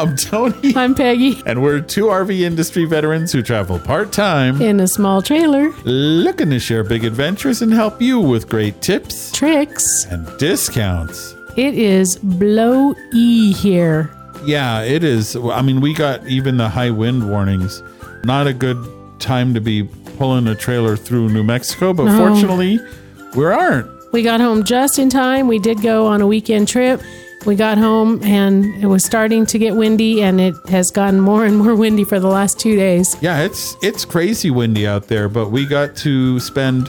[0.00, 4.80] I'm Tony, I'm Peggy and we're two RV industry veterans who travel part time, in
[4.80, 5.70] a small trailer.
[5.84, 10.06] looking to share big adventures and help you with great tips Tricks.
[10.10, 11.34] and discounts.
[11.58, 14.10] It is blow E here.
[14.46, 15.36] Yeah, it is.
[15.36, 17.82] I mean, we got even the high wind warnings.
[18.24, 18.78] Not a good
[19.18, 19.82] time to be
[20.16, 22.16] pulling a trailer through New Mexico, but No.
[22.16, 22.78] fortunately,
[23.36, 23.86] we aren't.
[24.12, 25.46] We got home just in time.
[25.46, 27.02] We did go on a weekend trip.
[27.46, 31.44] We got home and it was starting to get windy, and it has gotten more
[31.44, 33.16] and more windy for the last two days.
[33.20, 36.88] Yeah, it's it's crazy windy out there, but we got to spend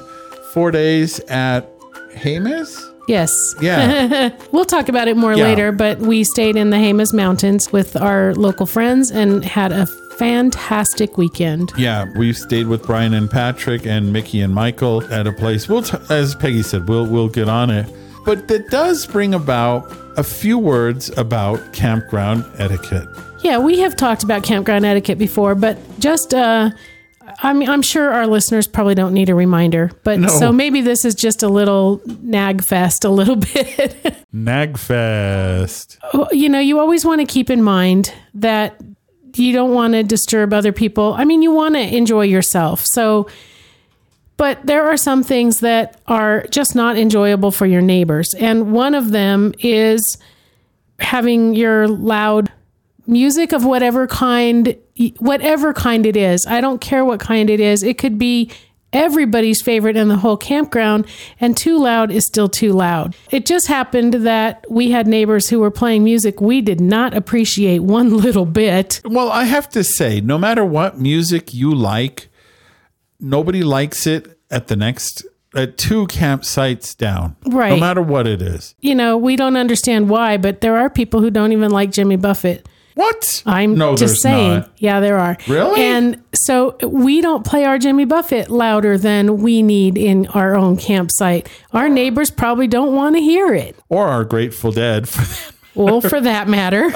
[0.53, 1.67] four days at
[2.15, 2.77] Jemez.
[3.07, 3.55] Yes.
[3.61, 4.29] Yeah.
[4.51, 5.43] We'll talk about it more Yeah.
[5.45, 9.85] later, but we stayed in the Jemez Mountains with our local friends and had a
[10.17, 11.71] fantastic weekend.
[11.77, 15.67] Yeah, we stayed with Brian and Patrick and Mickey and Michael at a place.
[15.67, 17.87] We'll, t- as Peggy said, we'll we'll get on it.
[18.25, 23.07] But that does bring about a few words about campground etiquette.
[23.41, 26.69] Yeah, we have talked about campground etiquette before, but just uh
[27.43, 30.27] I mean, I'm sure our listeners probably don't need a reminder, but No.
[30.27, 34.15] so maybe this is just a little nag fest, a little bit.
[34.33, 35.97] Nagfest.
[36.31, 38.79] you know, you always want to keep in mind that
[39.35, 41.13] you don't want to disturb other people.
[41.13, 42.83] I mean, you want to enjoy yourself.
[42.85, 43.27] So,
[44.41, 48.33] but there are some things that are just not enjoyable for your neighbors.
[48.33, 50.17] And one of them is
[50.97, 52.51] having your loud
[53.05, 54.75] music of whatever kind
[55.19, 56.47] whatever kind it is.
[56.47, 57.83] I don't care what kind it is.
[57.83, 58.49] It could be
[58.91, 61.05] everybody's favorite in the whole campground
[61.39, 63.15] and too loud is still too loud.
[63.29, 67.83] It just happened that we had neighbors who were playing music we did not appreciate
[67.83, 69.01] one little bit.
[69.05, 72.29] Well, I have to say, no matter what music you like,
[73.21, 75.25] nobody likes it at the next
[75.55, 77.35] at two campsites down.
[77.45, 77.71] Right.
[77.71, 78.75] No matter what it is.
[78.79, 82.15] You know, we don't understand why, but there are people who don't even like Jimmy
[82.15, 82.67] Buffett.
[82.95, 83.43] What?
[83.45, 84.59] I'm no, just saying.
[84.59, 84.71] not.
[84.77, 85.37] Yeah, there are.
[85.47, 85.81] Really?
[85.81, 90.77] And so we don't play our Jimmy Buffett louder than we need in our own
[90.77, 91.49] campsite.
[91.71, 93.77] Our neighbors probably don't want to hear it.
[93.87, 96.89] Or our Grateful Dead, for that, Well, for that matter,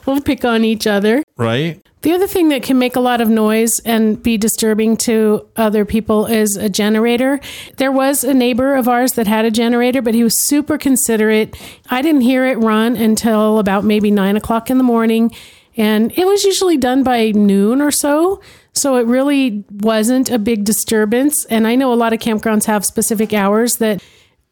[0.06, 1.22] we'll pick on each other.
[1.36, 1.84] right?
[2.02, 5.84] The other thing that can make a lot of noise and be disturbing to other
[5.84, 7.40] people is a generator.
[7.76, 11.56] There was a neighbor of ours that had a generator, but he was super considerate.
[11.90, 15.32] I didn't hear it run until about maybe nine o'clock in the morning,
[15.76, 18.40] and it was usually done by noon or so.
[18.74, 21.44] So it really wasn't a big disturbance.
[21.50, 24.00] And I know a lot of campgrounds have specific hours that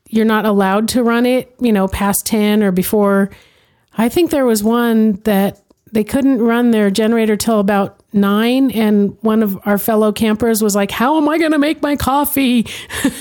[0.08, 3.30] you're not allowed to run it, you know, past 10 or before.
[3.98, 5.60] I think there was one that
[5.92, 8.70] they couldn't run their generator till about nine.
[8.70, 11.96] And one of our fellow campers was like, How am I going to make my
[11.96, 12.66] coffee?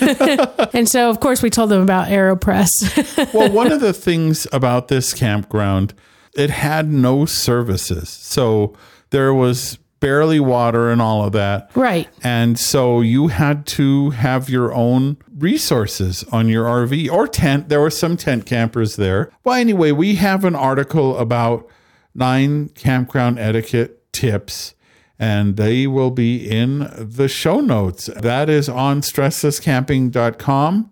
[0.72, 3.32] and so, of course, we told them about AeroPress.
[3.34, 5.94] well, one of the things about this campground,
[6.34, 8.08] it had no services.
[8.08, 8.74] So
[9.10, 11.70] there was barely water and all of that.
[11.74, 12.08] right.
[12.22, 17.68] And so you had to have your own resources on your RV or tent.
[17.68, 19.32] There were some tent campers there.
[19.44, 21.66] Well, anyway, we have an article about
[22.14, 24.74] nine campground etiquette tips.
[25.18, 28.10] And they will be in the show notes.
[28.20, 30.90] That is on stresslesscamping.com,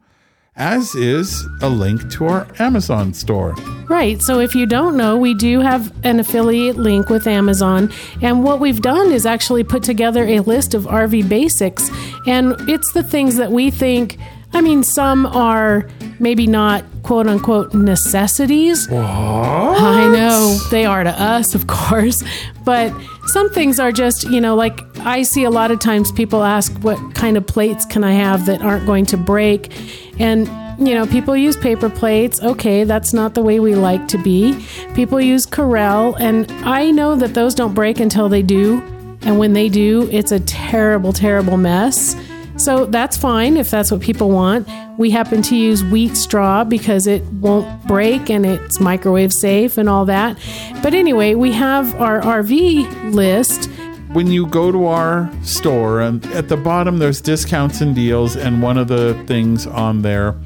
[0.56, 3.54] as is a link to our Amazon store.
[3.88, 4.22] Right.
[4.22, 7.92] So if you don't know, we do have an affiliate link with Amazon.
[8.22, 11.90] And what we've done is actually put together a list of RV basics.
[12.26, 14.16] And it's the things that we think,
[14.52, 15.88] I mean, some are
[16.20, 18.88] maybe not quote unquote necessities.
[18.90, 22.22] I know they are to us, of course.
[22.64, 22.94] But
[23.26, 26.72] some things are just, you know, like I see a lot of times people ask,
[26.78, 29.72] what kind of plates can I have that aren't going to break?
[30.18, 30.46] And,
[30.78, 32.40] you know, people use paper plates.
[32.42, 34.64] Okay, that's not the way we like to be.
[34.94, 38.82] People use Corelle, and I know that those don't break until they do.
[39.22, 42.14] And when they do, it's a terrible, terrible mess.
[42.56, 44.68] So that's fine if that's what people want.
[44.96, 49.88] We happen to use wheat straw because it won't break and it's microwave safe and
[49.88, 50.38] all that.
[50.82, 53.68] But anyway, we have our RV list.
[54.14, 58.62] When you go to our store and at the bottom there's discounts and deals and
[58.62, 60.36] one of the things on there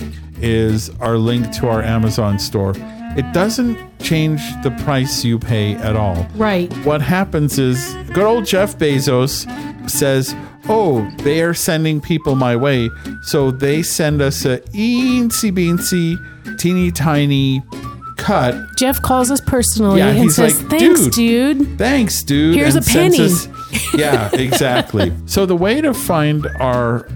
[0.41, 2.73] is our link to our Amazon store.
[3.17, 6.26] It doesn't change the price you pay at all.
[6.35, 6.73] Right.
[6.87, 9.47] What happens is good old Jeff Bezos
[9.91, 10.35] says,
[10.69, 12.91] Oh, they are sending people my way.
[13.23, 17.62] So they send us a eensy beensy, teeny tiny
[18.19, 18.55] cut.
[18.76, 22.55] Jeff calls us personally Yeah, and says, like, "Thanks, "Dude." dude." Thanks, dude.
[22.55, 23.20] Here's and a penny.
[23.20, 23.49] us-
[23.94, 25.12] yeah, exactly.
[25.26, 27.06] so the way to find our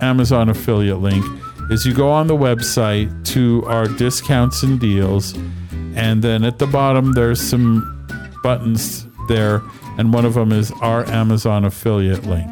[0.00, 1.24] Amazon affiliate link
[1.70, 5.34] is you go on the website to our discounts and deals,
[5.94, 8.06] and then at the bottom there's some
[8.42, 9.62] buttons there,
[9.98, 12.50] and one of them is our Amazon affiliate link.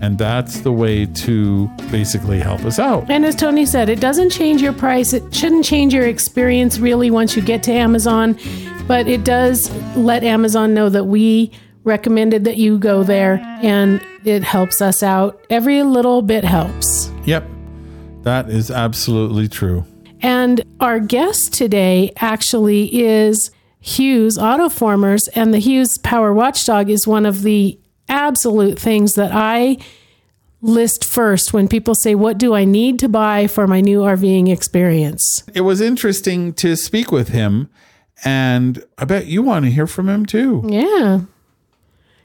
[0.00, 3.10] And that's the way to basically help us out.
[3.10, 5.12] And as Tony said, it doesn't change your price.
[5.12, 8.38] It shouldn't change your experience really once you get to Amazon,
[8.86, 11.50] but it does let Amazon know that we
[11.84, 15.44] recommended that you go there and it helps us out.
[15.50, 17.10] Every little bit helps.
[17.24, 17.48] Yep,
[18.22, 19.84] that is absolutely true.
[20.20, 27.24] And our guest today actually is Hughes Autoformers, and the Hughes Power Watchdog is one
[27.24, 27.78] of the
[28.08, 29.78] absolute things that I
[30.60, 34.50] list first when people say, What do I need to buy for my new RVing
[34.50, 35.44] experience?
[35.54, 37.70] It was interesting to speak with him,
[38.24, 40.64] and I bet you want to hear from him too.
[40.68, 41.20] Yeah.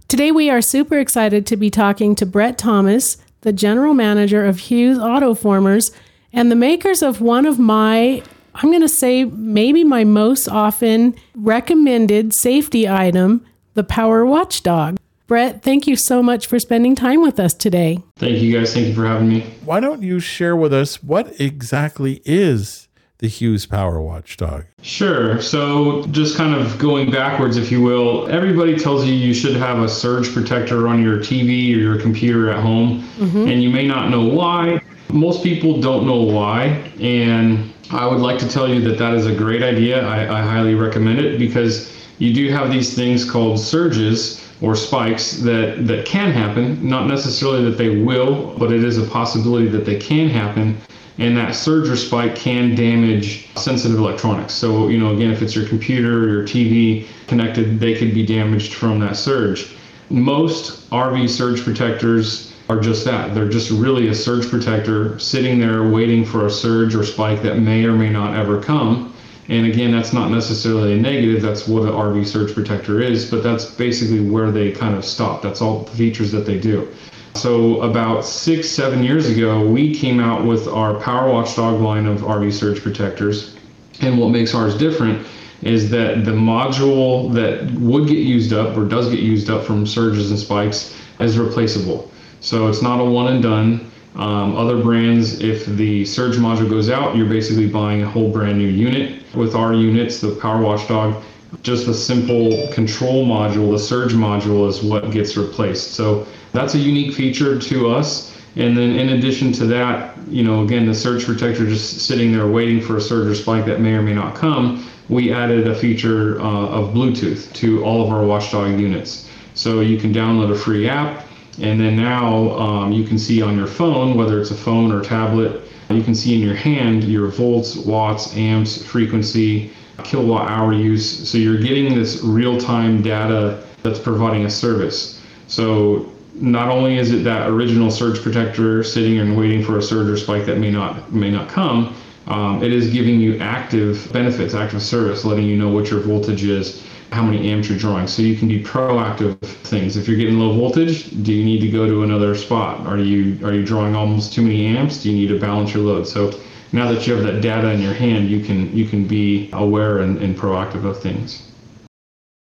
[0.08, 4.60] Today, we are super excited to be talking to Brett Thomas, the general manager of
[4.60, 5.92] Hughes Autoformers
[6.32, 8.22] and the makers of one of my,
[8.56, 14.98] I'm going to say, maybe my most often recommended safety item, the Power Watchdog.
[15.26, 18.00] Brett, thank you so much for spending time with us today.
[18.18, 18.74] Thank you guys.
[18.74, 19.42] Thank you for having me.
[19.64, 22.88] Why don't you share with us what exactly is
[23.24, 24.66] the Hughes Power Watchdog?
[24.82, 25.42] Sure.
[25.42, 29.80] So, just kind of going backwards, if you will, everybody tells you you should have
[29.80, 33.48] a surge protector on your TV or your computer at home, mm-hmm.
[33.48, 34.82] and you may not know why.
[35.08, 36.66] Most people don't know why,
[37.00, 40.06] and I would like to tell you that that is a great idea.
[40.06, 45.38] I, I highly recommend it because you do have these things called surges or spikes
[45.38, 46.86] that, that can happen.
[46.86, 50.78] Not necessarily that they will, but it is a possibility that they can happen
[51.18, 54.54] and that surge or spike can damage sensitive electronics.
[54.54, 58.26] So, you know, again, if it's your computer or your TV connected, they could be
[58.26, 59.76] damaged from that surge.
[60.10, 63.36] Most RV surge protectors are just that.
[63.36, 67.60] They're just really a surge protector sitting there waiting for a surge or spike that
[67.60, 69.14] may or may not ever come.
[69.50, 71.42] And again, that's not necessarily a negative.
[71.42, 75.42] That's what an RV surge protector is, but that's basically where they kind of stop.
[75.42, 76.88] That's all the features that they do.
[77.36, 82.22] So about six, seven years ago, we came out with our Power Watchdog line of
[82.22, 83.56] RV surge protectors.
[84.02, 85.26] And what makes ours different
[85.62, 89.88] is that the module that would get used up or does get used up from
[89.88, 92.12] surges and spikes is replaceable.
[92.40, 93.92] So it's not a one and done.
[94.16, 98.60] Um, other brands, if the surge module goes out, you're basically buying a whole brand
[98.60, 99.24] new unit.
[99.34, 101.24] With our units, the Power Watchdog,
[101.64, 105.94] just a simple control module, the surge module is what gets replaced.
[105.94, 108.38] So that's a unique feature to us.
[108.56, 112.48] And then in addition to that, you know, again, the surge protector just sitting there
[112.48, 115.76] waiting for a surge or spike that may or may not come, we added a
[115.76, 119.30] feature uh, of Bluetooth to all of our Watchdog units.
[119.56, 121.26] So you can download a free app,
[121.62, 125.04] and then now um, you can see on your phone, whether it's a phone or
[125.04, 129.72] tablet, you can see in your hand your volts, watts, amps, frequency,
[130.04, 131.30] kilowatt hour use.
[131.30, 135.22] So you're getting this real time data that's providing a service.
[135.48, 140.08] So not only is it that original surge protector sitting and waiting for a surge
[140.08, 141.96] or spike that may not may not come,
[142.28, 146.44] um, it is giving you active benefits, active service, letting you know what your voltage
[146.44, 149.98] is, how many amps you're drawing, so you can do proactive things.
[149.98, 152.86] If you're getting low voltage, do you need to go to another spot?
[152.88, 155.04] Are you are you drawing almost too many amps?
[155.04, 156.08] Do you need to balance your load?
[156.08, 156.40] So
[156.72, 160.00] now that you have that data in your hand, you can you can be aware
[160.00, 161.50] and, and proactive of things.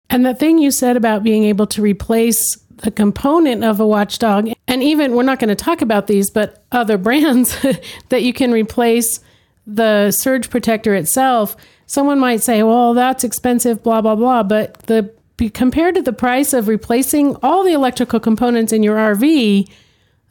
[0.09, 4.49] And the thing you said about being able to replace the component of a watchdog,
[4.67, 7.59] and even we're not going to talk about these, but other brands
[8.09, 9.19] that you can replace
[9.65, 11.55] the surge protector itself.
[11.85, 14.43] Someone might say, well, that's expensive, blah, blah, blah.
[14.43, 15.13] But the
[15.53, 19.69] compared to the price of replacing all the electrical components in your RV,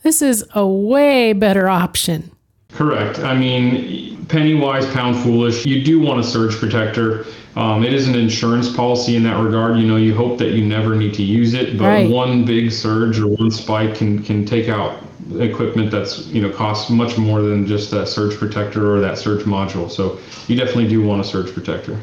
[0.03, 2.36] this is a way better option.
[2.73, 3.21] Correct.
[3.21, 5.65] I mean, penny wise, pound foolish.
[5.65, 7.25] You do want a surge protector.
[7.57, 9.79] Um, it is an insurance policy in that regard.
[9.79, 12.11] You know, you hope that you never need to use it, but Right.
[12.11, 15.03] one big surge or one spike can can take out
[15.41, 19.45] equipment that's you know costs much more than just that surge protector or that surge
[19.45, 19.91] module.
[19.91, 21.99] So you definitely do want a surge protector.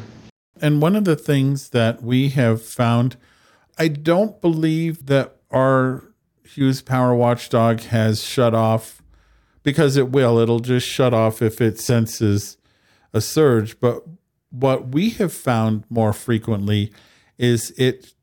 [0.60, 3.16] And one of the things that we have found,
[3.78, 6.04] I don't believe that our
[6.44, 9.02] Hughes Power Watchdog has shut off
[9.64, 10.38] because it will.
[10.38, 12.56] It'll just shut off if it senses
[13.12, 13.80] a surge.
[13.80, 14.04] But
[14.50, 16.92] what we have found more frequently
[17.36, 18.14] is it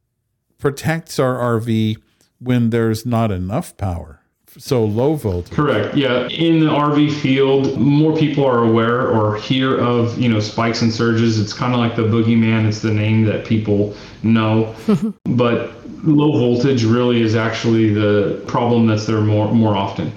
[0.57, 1.97] protects our RV
[2.39, 4.19] when there's not enough power.
[4.57, 5.53] So low voltage.
[5.53, 5.95] Correct.
[5.95, 6.27] Yeah.
[6.27, 10.93] In the RV field, more people are aware or hear of, you know, spikes and
[10.93, 11.39] surges.
[11.39, 12.67] It's kind of like the boogeyman.
[12.67, 14.75] It's the name that people know.
[15.23, 15.71] but
[16.03, 20.11] low voltage really is actually the problem that's there more more often.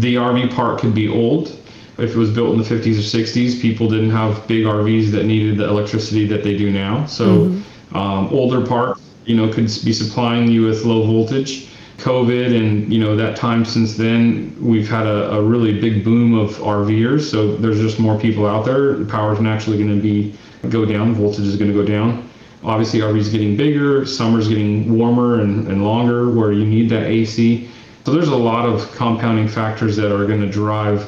[0.00, 1.56] The RV park could be old.
[1.98, 5.24] If it was built in the 50s or 60s, people didn't have big RVs that
[5.24, 7.04] needed the electricity that they do now.
[7.06, 7.54] So
[7.92, 11.68] um, older parks, you know, could be supplying you with low voltage.
[11.98, 16.32] COVID and you know that time since then, we've had a, a really big boom
[16.38, 17.30] of RVers.
[17.30, 18.94] So there's just more people out there.
[18.94, 20.34] The power is naturally going to be
[20.70, 21.14] go down.
[21.14, 22.28] Voltage is going to go down.
[22.62, 24.04] Obviously, RV's getting bigger.
[24.06, 27.68] Summer's getting warmer and, and longer, where you need that AC.
[28.04, 31.06] So there's a lot of compounding factors that are going to drive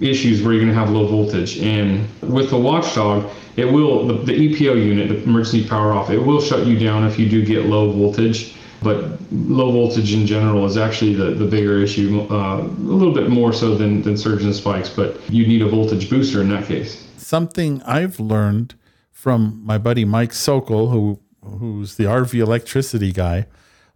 [0.00, 1.58] issues where you're going to have low voltage.
[1.58, 6.18] And with the Watchdog, it will the, the EPO unit, the emergency power off, it
[6.18, 8.54] will shut you down if you do get low voltage.
[8.82, 13.28] But low voltage in general is actually the, the bigger issue, uh, a little bit
[13.28, 14.88] more so than, than surge and spikes.
[14.88, 17.06] But you need a voltage booster in that case.
[17.18, 18.74] Something I've learned
[19.12, 23.46] from my buddy Mike Sokol, who who's the RV electricity guy,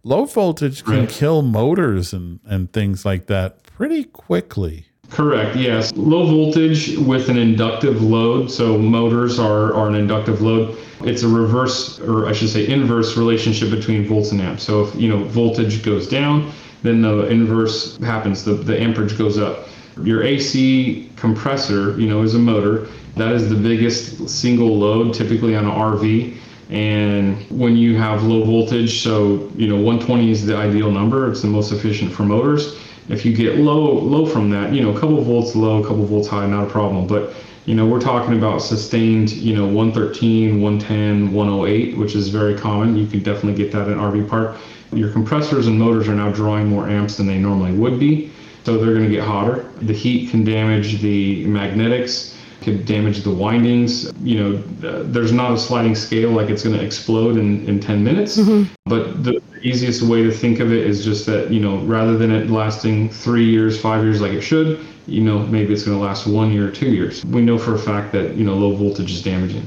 [0.05, 1.09] low voltage can Right.
[1.09, 4.85] kill motors and, and things like that pretty quickly.
[5.09, 5.91] Correct, yes.
[5.95, 8.49] Low voltage with an inductive load.
[8.49, 10.77] So motors are, are an inductive load.
[11.01, 14.63] It's a reverse, or I should say inverse relationship between volts and amps.
[14.63, 16.51] So if, you know, voltage goes down,
[16.83, 18.43] then the inverse happens.
[18.45, 19.67] The, the amperage goes up.
[20.03, 22.87] Your AC compressor, you know, is a motor.
[23.15, 26.37] That is the biggest single load typically on an RV.
[26.69, 31.29] And when you have low voltage, so you know 120 is the ideal number.
[31.29, 32.79] It's the most efficient for motors.
[33.07, 36.05] If you get low low from that, you know a couple volts low, a couple
[36.05, 37.05] volts high, not a problem.
[37.05, 37.33] But
[37.65, 42.95] you know we're talking about sustained, you know 113, 110, 108, which is very common.
[42.95, 44.57] You can definitely get that in RV park.
[44.91, 48.31] Your compressors and motors are now drawing more amps than they normally would be,
[48.63, 49.69] so they're going to get hotter.
[49.81, 52.34] The heat can damage the magnetics
[52.65, 54.11] could damage the windings.
[54.21, 57.79] You know, uh, there's not a sliding scale like it's going to explode in, in
[57.79, 58.37] 10 minutes.
[58.85, 62.31] But the easiest way to think of it is just that, you know, rather than
[62.31, 66.03] it lasting three years, five years like it should, you know, maybe it's going to
[66.03, 67.23] last one year or two years.
[67.25, 69.65] We know for a fact that, you know, low voltage is damaging.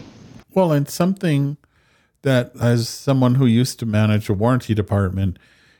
[0.54, 1.56] Well, and something
[2.22, 5.38] that, as someone who used to manage a warranty department,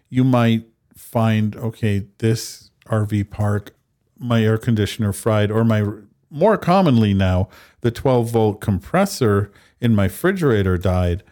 [0.09, 0.65] you might
[0.97, 3.75] find okay, this RV park,
[4.19, 5.85] my air conditioner fried, or my
[6.30, 7.49] more commonly now,
[7.80, 11.23] the 12 volt compressor in my refrigerator died.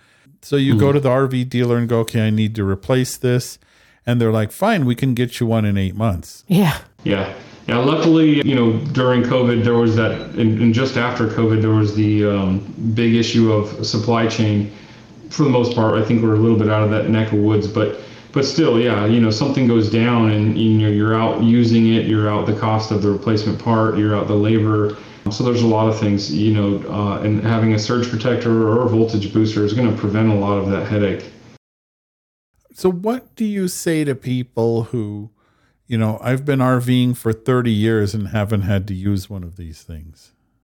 [0.42, 3.58] So you go to the RV dealer and go, okay, I need to replace this.
[4.06, 6.44] And they're like, fine, we can get you one in eight months.
[6.46, 6.78] Yeah.
[7.02, 7.34] Yeah.
[7.66, 7.78] Yeah.
[7.78, 11.96] Luckily, you know, during COVID, there was that, and, and just after COVID, there was
[11.96, 12.60] the um,
[12.94, 14.72] big issue of supply chain.
[15.30, 17.40] For the most part, I think we're a little bit out of that neck of
[17.40, 18.00] woods, but
[18.36, 22.04] but still, yeah, you know, something goes down, and you know, you're out using it,
[22.04, 24.94] you're out the cost of the replacement part, you're out the labor.
[25.30, 28.84] So there's a lot of things, you know, uh, and having a surge protector or
[28.84, 31.32] a voltage booster is going to prevent a lot of that headache.
[32.74, 35.30] So, what do you say to people who,
[35.86, 39.56] you know, I've been RVing for 30 years and haven't had to use one of
[39.56, 40.32] these things?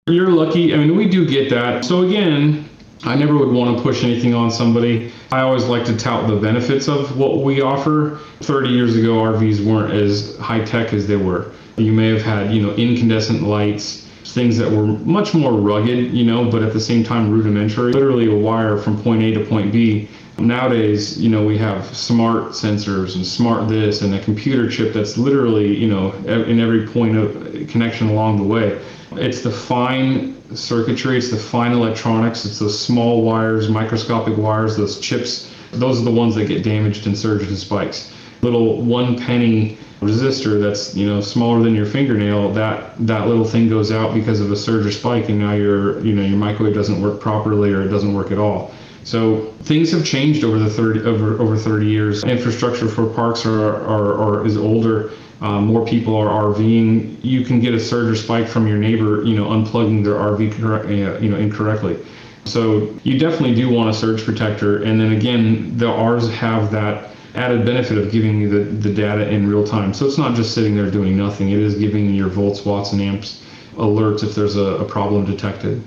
[0.08, 0.74] You're lucky.
[0.74, 1.86] I mean, we do get that.
[1.86, 2.68] So again,
[3.04, 5.12] I never would want to push anything on somebody.
[5.32, 8.20] I always like to tout the benefits of what we offer.
[8.42, 11.52] 30 years ago, RVs weren't as high tech as they were.
[11.78, 16.24] You may have had, you know, incandescent lights, things that were much more rugged, you
[16.26, 17.92] know, but at the same time rudimentary.
[17.92, 20.08] Literally a wire from point A to point B.
[20.38, 25.18] Nowadays, you know, we have smart sensors and smart this and a computer chip that's
[25.18, 28.80] literally, you know, in every point of connection along the way.
[29.14, 35.00] It's the fine circuitry, it's the fine electronics, it's those small wires, microscopic wires, those
[35.00, 35.52] chips.
[35.72, 38.14] Those are the ones that get damaged in surges and spikes.
[38.42, 43.70] Little one penny resistor that's you know smaller than your fingernail that that little thing
[43.70, 46.74] goes out because of a surge or spike and now your you know your microwave
[46.74, 50.70] doesn't work properly or it doesn't work at all so things have changed over the
[50.70, 55.84] 30 over over 30 years infrastructure for parks are are, are is older uh, more
[55.86, 57.18] people are RVing.
[57.24, 60.62] You can get a surge or spike from your neighbor, you know, unplugging their RV,
[60.64, 61.98] uh, you know, incorrectly.
[62.46, 64.84] So you definitely do want a surge protector.
[64.84, 69.30] And then again, the R's have that added benefit of giving you the, the data
[69.30, 69.94] in real time.
[69.94, 71.50] So it's not just sitting there doing nothing.
[71.50, 73.44] It is giving you your volts, watts, and amps
[73.76, 75.82] alerts if there's a, a problem detected.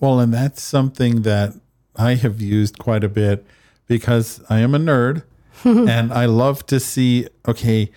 [0.00, 1.54] Well, and that's something that
[1.98, 3.44] I have used quite a bit
[3.86, 5.24] because I am a nerd
[5.64, 7.90] and I love to see, okay,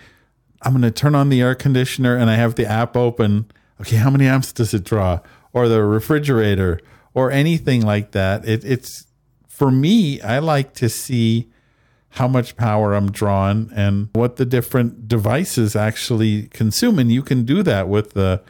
[0.62, 3.46] I'm going to turn on the air conditioner and I have the app open.
[3.80, 5.20] Okay, how many amps does it draw?
[5.52, 6.80] or the refrigerator
[7.14, 8.46] or anything like that.
[8.46, 9.06] It, it's
[9.48, 11.50] for me, I like to see
[12.16, 16.98] how much power I'm drawing and what the different devices actually consume.
[16.98, 18.42] And you can do that with the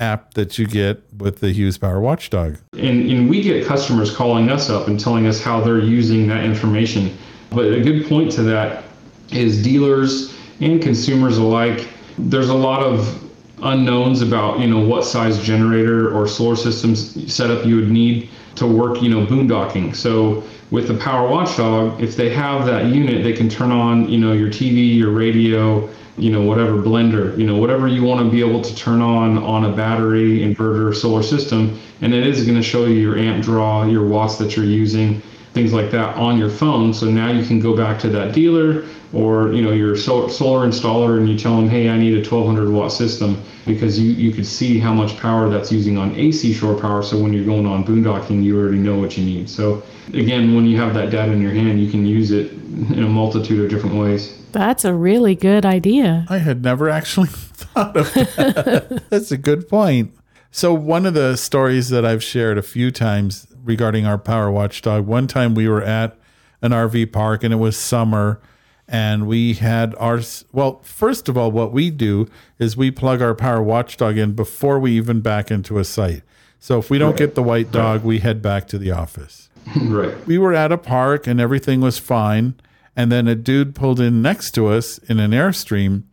[0.00, 2.58] app that you get with the Hughes Power Watchdog.
[2.72, 6.44] And, and we get customers calling us up and telling us how they're using that
[6.44, 7.16] information.
[7.50, 8.84] But a good point to that
[9.30, 11.88] is dealers and consumers alike,
[12.18, 13.30] there's a lot of
[13.62, 18.66] unknowns about you know what size generator or solar systems setup you would need to
[18.66, 23.34] work you know boondocking so with the power watchdog if they have that unit they
[23.34, 25.86] can turn on you know your tv your radio
[26.18, 29.38] you know whatever blender you know whatever you want to be able to turn on
[29.38, 33.42] on a battery inverter solar system and it is going to show you your amp
[33.44, 36.94] draw your watts that you're using things like that on your phone.
[36.94, 41.18] So now you can go back to that dealer or you know your solar installer
[41.18, 44.46] and you tell them hey i need a 1200 watt system because you, you could
[44.46, 47.02] see how much power that's using on ac shore power.
[47.02, 49.50] So when you're going on boondocking you already know what you need.
[49.50, 53.02] So again when you have that data in your hand you can use it in
[53.02, 54.36] a multitude of different ways.
[54.52, 56.26] That's a really good idea.
[56.28, 59.04] I had never actually thought of that.
[59.10, 60.14] That's a good point.
[60.52, 65.06] So one of the stories that i've shared a few times regarding our power watchdog.
[65.06, 66.16] One time we were at
[66.62, 68.40] an rv park and it was summer
[68.86, 70.20] and we had our
[70.52, 74.78] well first of all what we do is we plug our power watchdog in before
[74.78, 76.22] we even back into a site.
[76.58, 77.18] So if we don't right.
[77.18, 78.06] get the white dog right.
[78.06, 79.48] we head back to the office.
[79.82, 80.26] Right.
[80.26, 82.54] We were at a park and everything was fine.
[82.96, 86.04] And then a dude pulled in next to us in an airstream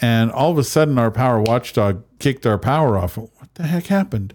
[0.00, 3.16] and all of a sudden our power watchdog kicked our power off.
[3.16, 4.34] What the heck happened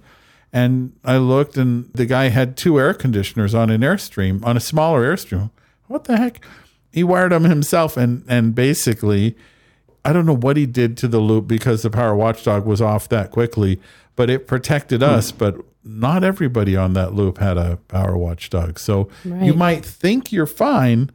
[0.53, 4.61] and i looked and the guy had two air conditioners on an airstream on a
[4.61, 5.49] smaller airstream
[5.87, 6.45] what the heck
[6.91, 9.35] he wired them himself and and basically
[10.05, 13.07] I don't know what he did to the loop because the power watchdog was off
[13.09, 13.79] that quickly,
[14.15, 15.09] but it protected hmm.
[15.09, 15.31] us.
[15.31, 18.79] But not everybody on that loop had a power watchdog.
[18.79, 19.43] So right.
[19.43, 21.09] you might think you're fine.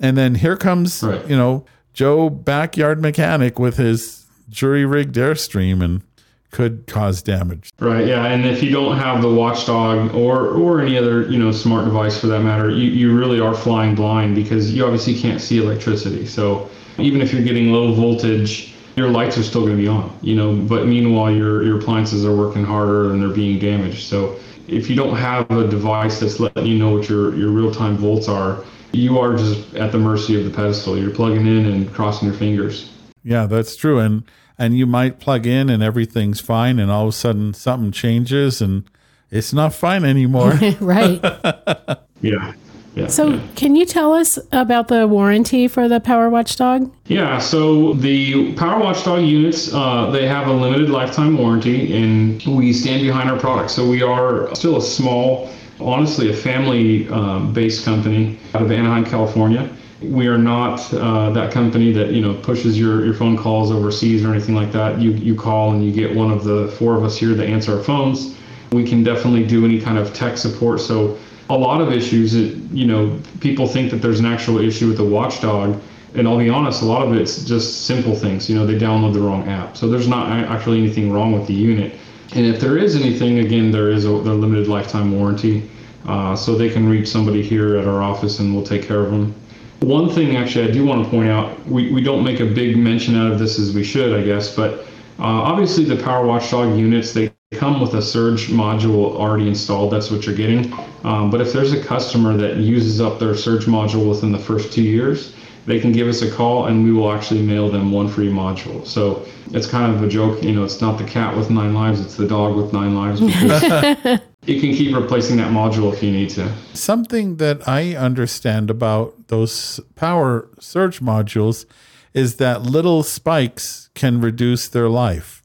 [0.00, 1.26] And then here comes, right.
[1.28, 6.02] you know, Joe backyard mechanic with his jury rigged Airstream and
[6.50, 7.70] could cause damage.
[7.78, 8.06] Right.
[8.06, 8.26] Yeah.
[8.26, 12.18] And if you don't have the watchdog or or any other you know smart device
[12.18, 16.26] for that matter, you, you really are flying blind because you obviously can't see electricity.
[16.26, 20.16] So even if you're getting low voltage, your lights are still going to be on.
[20.22, 20.54] You know.
[20.54, 24.06] But meanwhile, your your appliances are working harder and they're being damaged.
[24.06, 27.72] So if you don't have a device that's letting you know what your your real
[27.72, 30.98] time volts are, you are just at the mercy of the pedestal.
[30.98, 32.90] You're plugging in and crossing your fingers.
[33.28, 33.98] Yeah, that's true.
[33.98, 34.22] And
[34.58, 38.62] and you might plug in and everything's fine and all of a sudden something changes
[38.62, 38.84] and
[39.30, 40.52] it's not fine anymore.
[40.80, 41.20] right.
[42.22, 42.54] yeah.
[42.94, 43.40] Yeah, so, yeah.
[43.54, 46.90] can you tell us about the warranty for the Power Watchdog?
[47.06, 52.72] Yeah, so the Power Watchdog units, uh, they have a limited lifetime warranty, and we
[52.72, 53.70] stand behind our product.
[53.70, 59.04] So, we are still a small, honestly, a family um, based company out of Anaheim,
[59.04, 59.70] California.
[60.00, 64.24] We are not uh, that company that you know pushes your, your phone calls overseas
[64.24, 65.00] or anything like that.
[65.00, 67.76] You you call and you get one of the four of us here that answer
[67.76, 68.36] our phones.
[68.70, 70.80] We can definitely do any kind of tech support.
[70.80, 71.18] So
[71.50, 74.98] a lot of issues, that, you know, people think that there's an actual issue with
[74.98, 75.80] the watchdog,
[76.14, 78.50] and I'll be honest, a lot of it's just simple things.
[78.50, 81.54] You know, they download the wrong app, so there's not actually anything wrong with the
[81.54, 81.94] unit.
[82.34, 85.68] And if there is anything, again, there is a, a limited lifetime warranty.
[86.06, 89.10] Uh, so they can reach somebody here at our office and we'll take care of
[89.10, 89.34] them.
[89.80, 92.76] One thing, actually, I do want to point out we, we don't make a big
[92.76, 94.80] mention out of this as we should, I guess, but
[95.18, 99.92] uh, obviously the Power Watchdog units, they come with a surge module already installed.
[99.92, 100.72] That's what you're getting.
[101.04, 104.72] Um, but if there's a customer that uses up their surge module within the first
[104.72, 105.34] two years,
[105.66, 108.86] they can give us a call and we will actually mail them one free module.
[108.86, 112.00] So it's kind of a joke, you know, it's not the cat with nine lives,
[112.00, 114.20] it's the dog with nine lives.
[114.48, 116.52] you can keep replacing that module if you need to.
[116.74, 121.66] Something that I understand about those power surge modules
[122.14, 125.42] is that little spikes can reduce their life.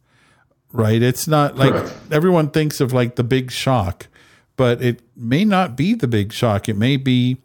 [0.72, 1.04] Right?
[1.04, 1.94] It's not like Correct.
[2.12, 4.08] everyone thinks of like the big shock,
[4.56, 6.68] but it may not be the big shock.
[6.68, 7.38] It may be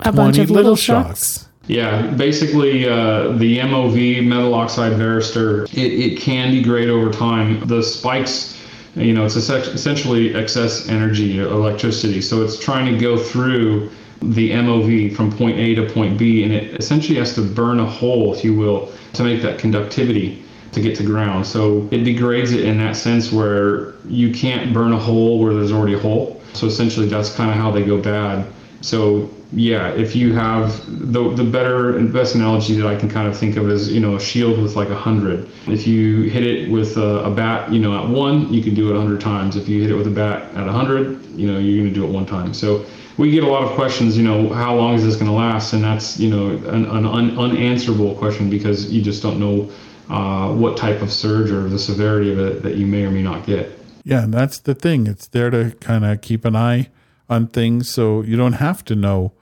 [0.00, 1.38] a bunch of little, little shocks.
[1.38, 1.48] shocks.
[1.68, 7.66] Yeah, basically, uh, the MOV metal oxide varistor it, it can degrade over time.
[7.66, 8.55] The spikes,
[8.96, 12.20] you know, it's essentially excess energy, electricity.
[12.22, 13.90] So it's trying to go through
[14.22, 17.84] the MOV from point A to point B, and it essentially has to burn a
[17.84, 21.46] hole, if you will, to make that conductivity to get to ground.
[21.46, 25.72] So it degrades it in that sense where you can't burn a hole where there's
[25.72, 26.40] already a hole.
[26.54, 28.46] So essentially, that's kind of how they go bad.
[28.80, 33.28] So yeah, if you have the the better and best analogy that I can kind
[33.28, 35.48] of think of is you know a shield with like a hundred.
[35.66, 38.90] If you hit it with a, a, bat, you know at one, you can do
[38.90, 39.56] it a hundred times.
[39.56, 42.00] If you hit it with a bat at a hundred, you know you're going to
[42.00, 42.52] do it one time.
[42.52, 42.84] So
[43.18, 44.16] we get a lot of questions.
[44.16, 45.72] You know, how long is this going to last?
[45.72, 49.70] And that's you know an, an un, unanswerable question because you just don't know
[50.10, 53.22] uh, what type of surge or the severity of it that you may or may
[53.22, 53.70] not get.
[54.04, 55.06] Yeah, and that's the thing.
[55.06, 56.90] It's there to kind of keep an eye
[57.28, 59.32] on things so you don't have to know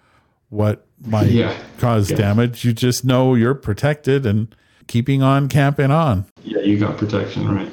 [0.49, 1.57] what might yeah.
[1.79, 2.17] cause yeah.
[2.17, 2.65] damage.
[2.65, 4.55] You just know you're protected and
[4.87, 6.27] keeping on camping on.
[6.43, 7.71] Yeah, you got protection, right.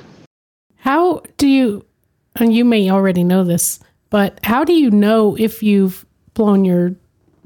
[0.77, 1.85] How do you,
[2.35, 6.95] and you may already know this, but how do you know if you've blown your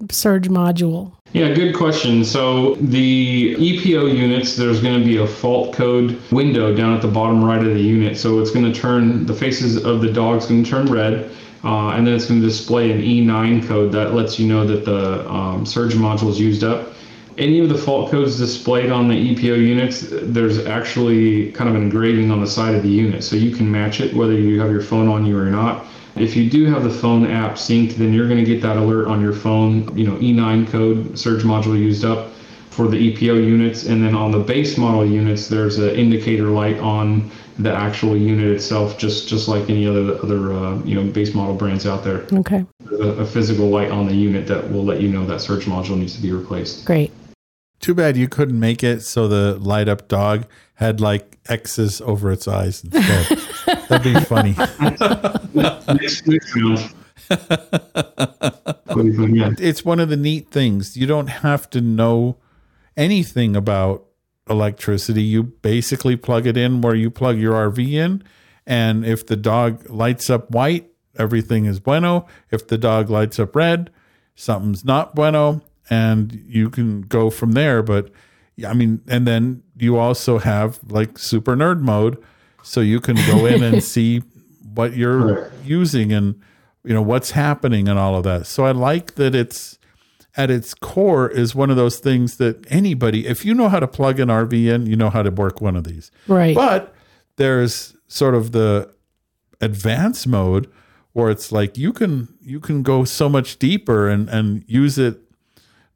[0.10, 1.12] surge module?
[1.34, 2.23] Yeah, good question.
[2.23, 7.10] So the EPO units, there's going to be a fault code window down at the
[7.10, 8.17] bottom right of the unit.
[8.17, 11.30] So it's going to turn the faces of the dogs going to turn red
[11.65, 14.86] uh, and then it's going to display an E9 code that lets you know that
[14.86, 16.93] the um, surge module is used up.
[17.38, 21.82] Any of the fault codes displayed on the EPO units, there's actually kind of an
[21.82, 24.69] engraving on the side of the unit, so you can match it whether you have
[24.69, 25.86] your phone on you or not.
[26.15, 29.08] If you do have the phone app synced, then you're going to get that alert
[29.08, 32.30] on your phone, you know, E9 code, surge module used up
[32.76, 33.86] for the EPO units.
[33.86, 38.48] And then on the base model units, there's an indicator light on the actual unit
[38.48, 42.26] itself, just just like any other other uh, you know base model brands out there.
[42.34, 42.66] Okay.
[42.92, 45.98] A, a, physical light on the unit that will let you know that surge module
[45.98, 46.84] needs to be replaced.
[46.86, 47.12] Great.
[47.80, 52.32] Too bad you couldn't make it so the light up dog had like X's over
[52.32, 53.38] its eyes instead.
[53.88, 54.56] That'd be funny.
[59.60, 60.98] it's one of the neat things.
[60.98, 62.38] You don't have to know
[62.98, 64.06] anything about
[64.50, 65.24] electricity.
[65.24, 68.24] You basically plug it in where you plug your RV in.
[68.66, 72.28] And if the dog lights up white, everything is bueno.
[72.52, 73.92] If the dog lights up red,
[74.36, 75.62] something's not bueno.
[75.90, 77.84] And you can go from there.
[77.84, 78.12] But
[78.66, 82.22] I mean, and then you also have like super nerd mode.
[82.64, 84.24] So you can go in and see
[84.74, 86.42] what you're using and,
[86.84, 88.48] you know, what's happening and all of that.
[88.48, 89.78] So I like that it's,
[90.38, 93.88] at its core is one of those things that anybody, if you know how to
[93.88, 96.12] plug an RV in, you know how to work one of these.
[96.28, 96.56] Right.
[96.56, 96.93] But
[97.38, 98.93] there's sort of the
[99.62, 100.69] advanced mode
[101.13, 105.21] where it's like you can you can go so much deeper and and use it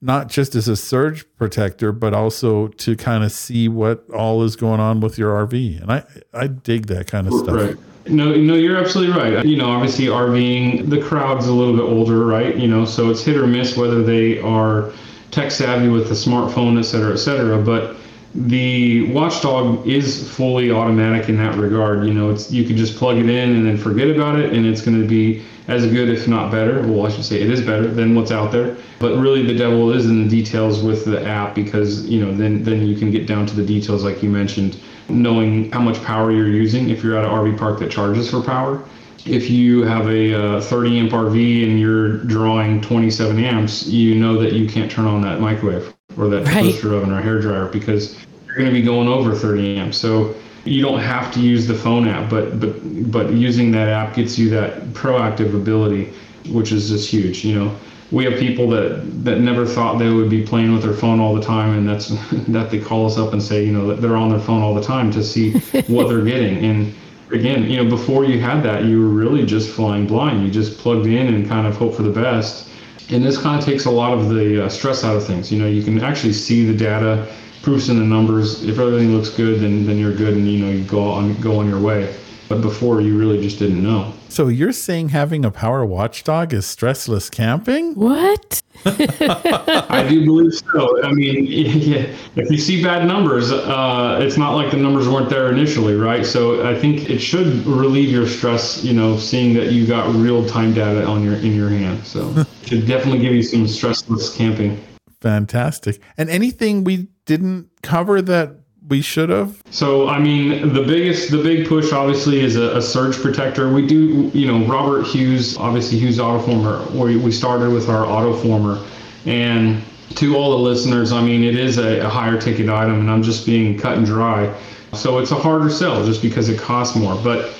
[0.01, 4.55] not just as a surge protector, but also to kind of see what all is
[4.55, 5.81] going on with your RV.
[5.81, 7.55] And I I dig that kind of stuff.
[7.55, 7.77] Right.
[8.09, 9.45] No, no, you're absolutely right.
[9.45, 12.55] You know, obviously RVing, the crowd's a little bit older, right?
[12.55, 14.91] You know, so it's hit or miss whether they are
[15.31, 17.61] tech savvy with a smartphone, et cetera, et cetera.
[17.61, 17.97] But
[18.35, 22.05] the watchdog is fully automatic in that regard.
[22.05, 24.65] You know, it's you can just plug it in and then forget about it, and
[24.65, 26.81] it's going to be as good, if not better.
[26.81, 28.75] Well, I should say it is better than what's out there.
[28.99, 32.63] But really, the devil is in the details with the app because you know then
[32.63, 36.31] then you can get down to the details like you mentioned knowing how much power
[36.31, 38.83] you're using if you're at an RV park that charges for power.
[39.25, 44.39] If you have a uh, 30 amp RV and you're drawing 27 amps, you know
[44.41, 46.63] that you can't turn on that microwave or that right.
[46.63, 49.97] toaster oven or hair dryer because you're going to be going over 30 amps.
[49.97, 52.75] So you don't have to use the phone app, but but
[53.11, 56.13] but using that app gets you that proactive ability,
[56.49, 57.43] which is just huge.
[57.45, 57.75] You know,
[58.11, 61.35] we have people that that never thought they would be playing with their phone all
[61.35, 62.07] the time and that's
[62.47, 64.73] that they call us up and say you know that they're on their phone all
[64.73, 65.51] the time to see
[65.87, 66.57] what they're getting.
[66.65, 66.93] And
[67.31, 70.43] again you know before you had that you were really just flying blind.
[70.43, 72.67] You just plugged in and kind of hope for the best.
[73.11, 75.51] And this kind of takes a lot of the uh, stress out of things.
[75.51, 77.27] You know you can actually see the data
[77.61, 78.63] proofs in the numbers.
[78.63, 81.59] If everything looks good then then you're good and you know you go on go
[81.59, 82.15] on your way
[82.49, 86.65] but before you really just didn't know so you're saying having a power watchdog is
[86.65, 87.95] stressless camping?
[87.95, 88.61] What?
[88.85, 91.03] I do believe so.
[91.03, 95.29] I mean, yeah, if you see bad numbers, uh, it's not like the numbers weren't
[95.29, 96.25] there initially, right?
[96.25, 100.47] So I think it should relieve your stress, you know, seeing that you got real
[100.47, 102.05] time data on your in your hand.
[102.05, 104.81] So it should definitely give you some stressless camping.
[105.21, 106.01] Fantastic.
[106.17, 108.55] And anything we didn't cover that
[108.89, 109.61] we should have?
[109.69, 113.71] So, I mean, the biggest, the big push obviously is a, a, surge protector.
[113.71, 116.89] We do, you know, Robert Hughes, obviously Hughes Autoformer.
[116.91, 118.85] We, we started with our Autoformer.
[119.25, 119.83] And
[120.15, 123.23] to all the listeners, I mean, it is a, a higher ticket item, and I'm
[123.23, 124.53] just being cut and dry.
[124.93, 127.15] So it's a harder sell just because it costs more.
[127.23, 127.53] But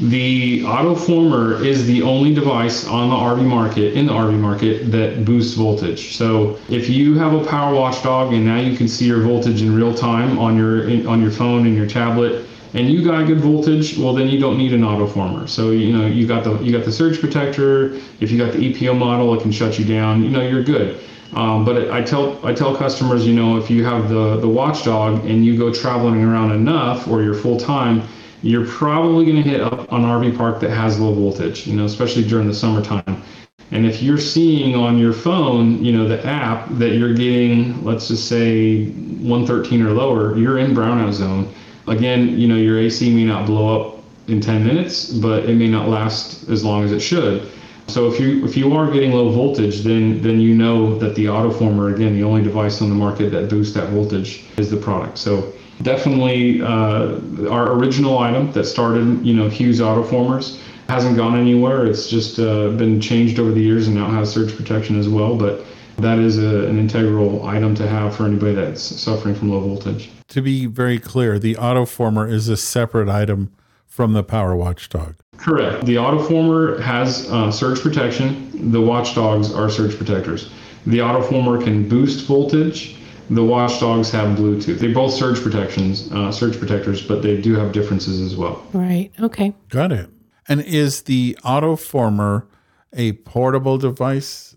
[0.00, 5.24] the Autoformer is the only device on the RV market, in the RV market, that
[5.24, 6.16] boosts voltage.
[6.16, 9.74] So if you have a power watchdog and now you can see your voltage in
[9.74, 13.96] real time on your on your phone and your tablet, and you got good voltage,
[13.96, 15.48] well then you don't need an autoformer.
[15.48, 17.94] So you know you got the you got the surge protector.
[18.18, 20.24] If you got the EPO model, it can shut you down.
[20.24, 21.00] You know you're good.
[21.34, 25.24] Um, but I tell I tell customers, you know, if you have the the watchdog
[25.24, 28.02] and you go traveling around enough, or you're full time,
[28.44, 31.66] you're probably going to hit up an RV park that has low voltage.
[31.66, 33.22] You know, especially during the summertime.
[33.70, 38.08] And if you're seeing on your phone, you know, the app that you're getting, let's
[38.08, 41.52] just say 113 or lower, you're in brownout zone.
[41.88, 45.68] Again, you know, your AC may not blow up in 10 minutes, but it may
[45.68, 47.50] not last as long as it should.
[47.86, 51.26] So if you if you are getting low voltage, then then you know that the
[51.26, 55.18] autoformer, again, the only device on the market that boosts that voltage is the product.
[55.18, 61.86] So definitely uh, our original item that started, you know, Hughes autoformers hasn't gone anywhere.
[61.86, 65.36] It's just uh, been changed over the years and now has surge protection as well.
[65.36, 65.64] But
[65.98, 70.10] that is a, an integral item to have for anybody that's suffering from low voltage.
[70.28, 73.52] To be very clear, the autoformer is a separate item
[73.86, 75.14] from the Power Watchdog.
[75.36, 75.84] Correct.
[75.86, 78.72] The autoformer has uh, surge protection.
[78.72, 80.50] The watchdogs are surge protectors.
[80.86, 82.96] The autoformer can boost voltage.
[83.30, 84.78] The watchdogs have Bluetooth.
[84.78, 88.64] They both surge protections, uh, surge protectors, but they do have differences as well.
[88.72, 89.10] Right.
[89.20, 89.54] Okay.
[89.68, 90.10] Got it.
[90.48, 92.46] And is the autoformer
[92.92, 94.56] a portable device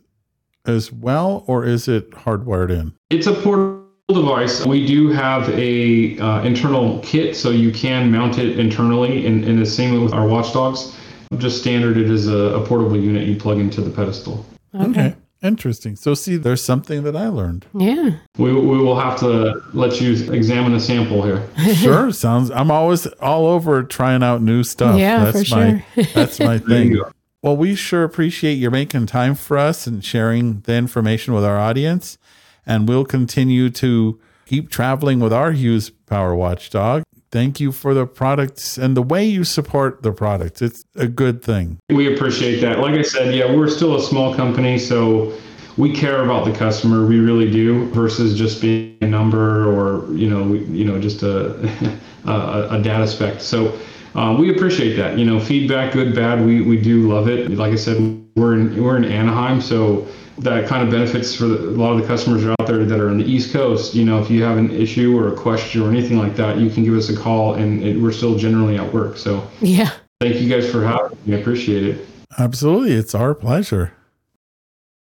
[0.66, 2.94] as well, or is it hardwired in?
[3.10, 4.66] It's a portable device.
[4.66, 9.26] We do have a uh, internal kit, so you can mount it internally.
[9.26, 10.96] In, in the same with our watchdogs,
[11.38, 11.98] just standard.
[11.98, 14.46] It is a, a portable unit you plug into the pedestal.
[14.76, 15.16] Okay.
[15.44, 15.96] Interesting.
[15.96, 17.66] So, see, there's something that I learned.
[17.74, 18.18] Yeah.
[18.38, 21.48] We, we will have to let you examine a sample here.
[21.78, 22.12] Sure.
[22.12, 24.98] Sounds, I'm always all over trying out new stuff.
[24.98, 26.04] Yeah, that's for my, sure.
[26.16, 27.00] That's my thing.
[27.44, 31.58] Well, we sure appreciate you making time for us and sharing the information with our
[31.58, 32.18] audience.
[32.66, 37.04] And we'll continue to keep traveling with our Hughes Power Watchdog.
[37.32, 40.62] Thank you for the products and the way you support the products.
[40.62, 41.78] It's a good thing.
[41.90, 42.80] We appreciate that.
[42.80, 45.34] Like I said, yeah, we're still a small company, so
[45.76, 47.06] we care about the customer.
[47.06, 51.22] We really do, versus just being a number or you know, we, you know, just
[51.22, 51.70] a
[52.26, 53.42] a, a data spec.
[53.42, 53.78] So
[54.16, 55.18] uh, we appreciate that.
[55.18, 56.46] You know, feedback, good, bad.
[56.46, 57.52] We we do love it.
[57.52, 57.98] Like I said,
[58.36, 60.08] we're in we're in Anaheim, so
[60.40, 63.00] that kind of benefits for the, a lot of the customers are out there that
[63.00, 63.96] are on the East Coast.
[63.96, 66.70] You know, if you have an issue or a question or anything like that, you
[66.70, 69.18] can give us a call, and it, we're still generally at work.
[69.18, 69.90] So Yeah.
[70.22, 71.36] thank you guys for having me.
[71.36, 72.08] I appreciate it.
[72.38, 72.94] Absolutely.
[72.94, 73.94] It's our pleasure.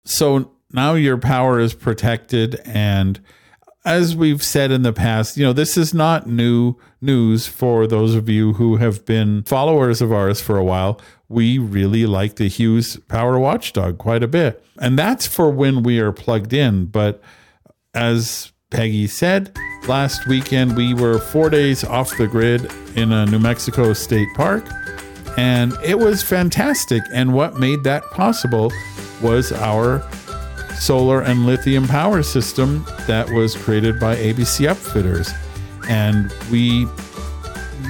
[0.05, 2.61] So now your power is protected.
[2.65, 3.21] And
[3.85, 8.15] as we've said in the past, you know, this is not new news for those
[8.15, 11.01] of you who have been followers of ours for a while.
[11.29, 14.65] We really like the Hughes Power Watchdog quite a bit.
[14.79, 16.87] And that's for when we are plugged in.
[16.87, 17.23] But
[17.95, 19.57] as Peggy said,
[19.89, 24.67] last weekend we were four days off the grid in a New Mexico state park
[25.37, 27.03] and it was fantastic.
[27.13, 28.73] And what made that possible
[29.21, 30.03] was our
[30.79, 35.33] solar and lithium power system that was created by ABC Upfitters.
[35.89, 36.87] And we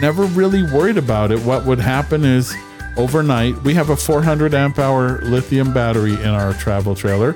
[0.01, 1.40] never really worried about it.
[1.40, 2.55] What would happen is
[2.96, 7.35] overnight, we have a 400 amp hour lithium battery in our travel trailer.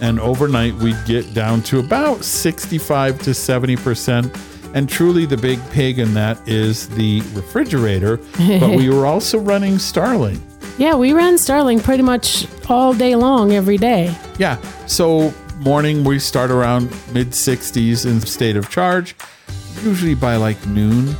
[0.00, 4.74] And overnight, we'd get down to about 65 to 70%.
[4.74, 8.18] And truly, the big pig in that is the refrigerator.
[8.36, 10.40] but we were also running Starlink.
[10.78, 14.14] Yeah, we ran Starlink pretty much all day long every day.
[14.38, 14.60] Yeah.
[14.86, 19.16] So morning we start around mid 60s in state of charge.
[19.82, 21.16] Usually by like noon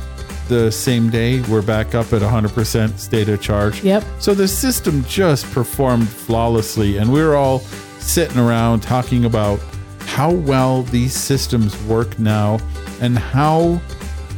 [0.47, 3.83] the same day we're back up at 100% state of charge.
[3.83, 4.03] Yep.
[4.19, 7.59] So the system just performed flawlessly and we were all
[7.99, 9.59] sitting around talking about
[10.01, 12.59] how well these systems work now
[13.01, 13.81] and how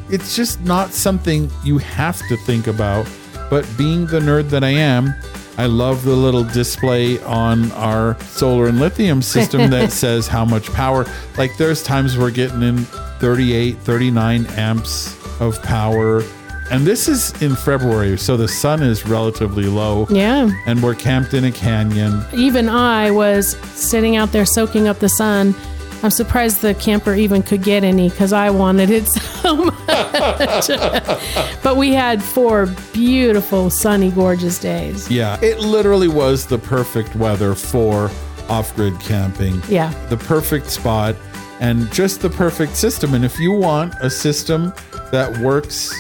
[0.10, 3.08] it's just not something you have to think about.
[3.50, 5.14] But being the nerd that I am,
[5.58, 10.72] I love the little display on our solar and lithium system that says how much
[10.72, 11.06] power.
[11.38, 12.78] Like there's times we're getting in
[13.20, 16.24] 38, 39 amps of power.
[16.72, 20.06] And this is in February, so the sun is relatively low.
[20.10, 20.50] Yeah.
[20.68, 22.24] And we're camped in a canyon.
[22.34, 25.56] Even I was sitting out there soaking up the sun.
[26.04, 30.68] I'm surprised the camper even could get any because I wanted it so much.
[31.64, 35.10] but we had four beautiful, sunny, gorgeous days.
[35.10, 38.12] Yeah, it literally was the perfect weather for
[38.48, 39.62] off grid camping.
[39.68, 39.92] Yeah.
[40.10, 41.16] the perfect spot
[41.60, 43.14] and just the perfect system.
[43.14, 44.74] And if you want a system
[45.12, 45.94] that works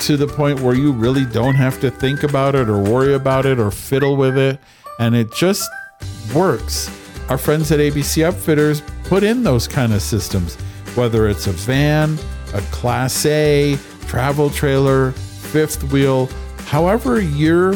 [0.00, 3.44] to the point where you really don't have to think about it or worry about
[3.46, 4.58] it or fiddle with it,
[4.98, 5.68] and it just
[6.34, 6.88] works,
[7.28, 10.56] our friends at ABC Upfitters put in those kind of systems,
[10.94, 12.18] whether it's a van,
[12.54, 16.26] a Class A, travel trailer, fifth wheel,
[16.66, 17.74] however your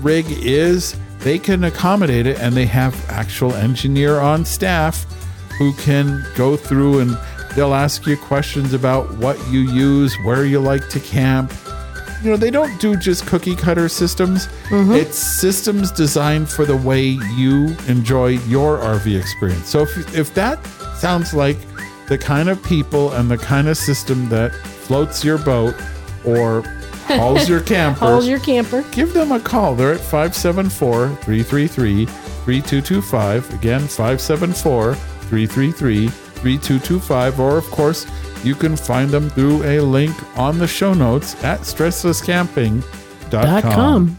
[0.00, 5.04] rig is, they can accommodate it and they have actual engineer on staff
[5.60, 7.18] who can go through and
[7.54, 11.52] they'll ask you questions about what you use, where you like to camp.
[12.22, 14.46] You know, they don't do just cookie cutter systems.
[14.70, 14.92] Mm-hmm.
[14.92, 17.02] It's systems designed for the way
[17.36, 19.68] you enjoy your RV experience.
[19.68, 20.64] So if if that
[20.96, 21.58] sounds like
[22.08, 25.74] the kind of people and the kind of system that floats your boat
[26.24, 26.62] or
[27.06, 28.82] hauls your camper, Hauls your camper.
[28.92, 29.74] give them a call.
[29.74, 33.54] They're at 574 333 3225.
[33.54, 34.96] Again, 574
[35.30, 37.40] 333 3225.
[37.40, 38.06] Or, of course,
[38.44, 44.18] you can find them through a link on the show notes at stresslesscamping.com.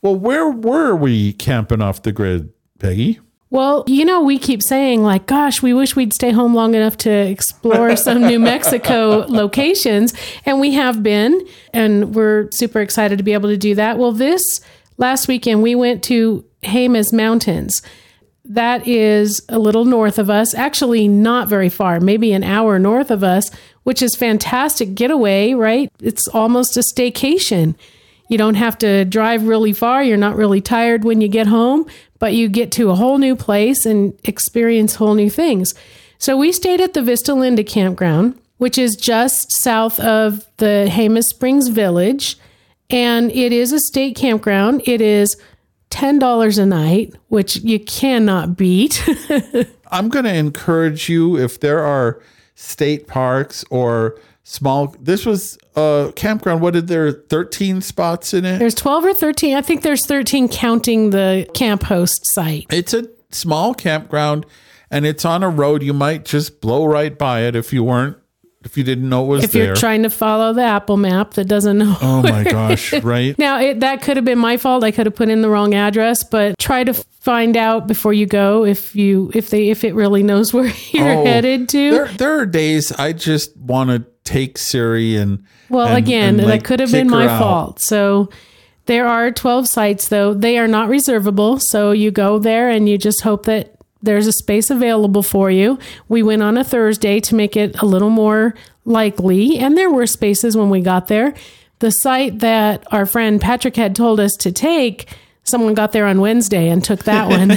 [0.00, 3.18] Well, where were we camping off the grid, Peggy?
[3.50, 6.98] Well, you know, we keep saying, like, gosh, we wish we'd stay home long enough
[6.98, 10.12] to explore some New Mexico locations.
[10.44, 11.40] And we have been,
[11.72, 13.98] and we're super excited to be able to do that.
[13.98, 14.42] Well, this
[14.98, 17.80] last weekend, we went to Jemez Mountains.
[18.48, 23.10] That is a little north of us, actually, not very far, maybe an hour north
[23.10, 23.50] of us,
[23.82, 25.92] which is fantastic getaway, right?
[26.00, 27.74] It's almost a staycation.
[28.28, 30.02] You don't have to drive really far.
[30.02, 31.86] You're not really tired when you get home,
[32.18, 35.74] but you get to a whole new place and experience whole new things.
[36.18, 41.24] So we stayed at the Vista Linda campground, which is just south of the Jemez
[41.24, 42.38] Springs Village.
[42.90, 44.82] And it is a state campground.
[44.86, 45.36] It is
[45.90, 49.02] $10 a night, which you cannot beat.
[49.90, 52.20] I'm going to encourage you if there are
[52.54, 54.94] state parks or small.
[55.00, 56.60] This was a campground.
[56.60, 57.12] What did there?
[57.12, 58.58] 13 spots in it.
[58.58, 59.56] there's 12 or 13.
[59.56, 62.66] I think there's 13 counting the camp host site.
[62.70, 64.46] It's a small campground
[64.90, 65.82] and it's on a road.
[65.82, 68.16] You might just blow right by it if you weren't,
[68.64, 69.66] if you didn't know it was If there.
[69.66, 73.38] you're trying to follow the Apple map that doesn't know oh my gosh, right?
[73.38, 74.82] Now, it, that could have been my fault.
[74.84, 78.26] I could have put in the wrong address, but try to find out before you
[78.26, 81.90] go if you if they if it really knows where you're Oh, headed to.
[81.90, 85.44] There, there are days I just want to take Siri and.
[85.70, 87.80] well, and- again, and, like, that could have been my fault.
[87.80, 88.28] So
[88.86, 90.34] there are 12 sites though.
[90.34, 94.32] They are not reservable, so you go there and you just hope that there's a
[94.32, 95.78] space available for you.
[96.08, 100.06] We went on a Thursday to make it a little more likely, and there were
[100.06, 101.34] spaces when we got there.
[101.80, 105.06] The site that our friend Patrick had told us to take,
[105.44, 107.48] someone got there on Wednesday and took that one.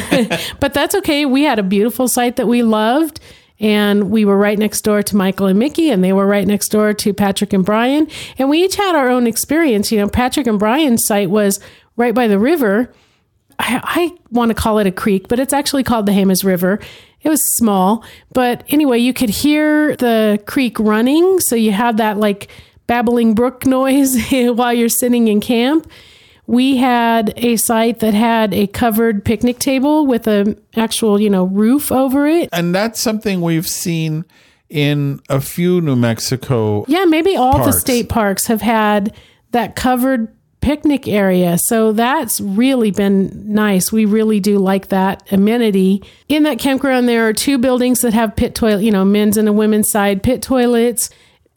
[0.60, 1.26] but that's okay.
[1.26, 3.20] We had a beautiful site that we loved.
[3.60, 6.70] And we were right next door to Michael and Mickey, and they were right next
[6.70, 8.08] door to Patrick and Brian.
[8.40, 9.92] And we each had our own experience.
[9.92, 11.60] You know, Patrick and Brian's site was
[11.96, 12.92] right by the river.
[13.62, 16.80] I, I want to call it a creek, but it's actually called the Jemez River.
[17.22, 21.40] It was small, but anyway, you could hear the creek running.
[21.40, 22.50] So you had that like
[22.88, 25.90] babbling brook noise while you're sitting in camp.
[26.48, 31.46] We had a site that had a covered picnic table with a actual, you know,
[31.46, 32.50] roof over it.
[32.52, 34.26] And that's something we've seen
[34.68, 36.84] in a few New Mexico.
[36.88, 39.16] Yeah, maybe all the state parks have had
[39.52, 41.58] that covered picnic area.
[41.66, 43.92] So that's really been nice.
[43.92, 46.04] We really do like that amenity.
[46.30, 49.50] In that campground, there are two buildings that have pit toilet, you know, men's and
[49.50, 51.10] a women's side pit toilets.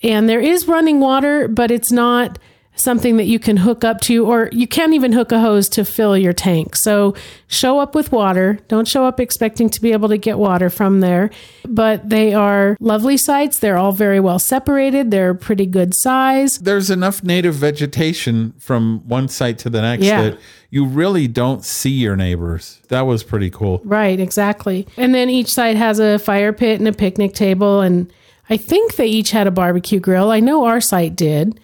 [0.02, 2.38] And there is running water, but it's not
[2.76, 5.84] something that you can hook up to, or you can't even hook a hose to
[5.84, 6.74] fill your tank.
[6.76, 7.14] So
[7.46, 8.58] show up with water.
[8.68, 11.30] Don't show up expecting to be able to get water from there.
[11.68, 13.60] But they are lovely sites.
[13.60, 15.10] They're all very well separated.
[15.12, 16.58] They're pretty good size.
[16.58, 20.22] There's enough native vegetation from one site to the next Yeah.
[20.22, 20.38] that
[20.70, 22.80] you really don't see your neighbors.
[22.88, 23.80] That was pretty cool.
[23.84, 24.88] Right, exactly.
[24.96, 27.80] And then each site has a fire pit and a picnic table.
[27.80, 28.12] And
[28.50, 30.32] I think they each had a barbecue grill.
[30.32, 31.60] I know our site did.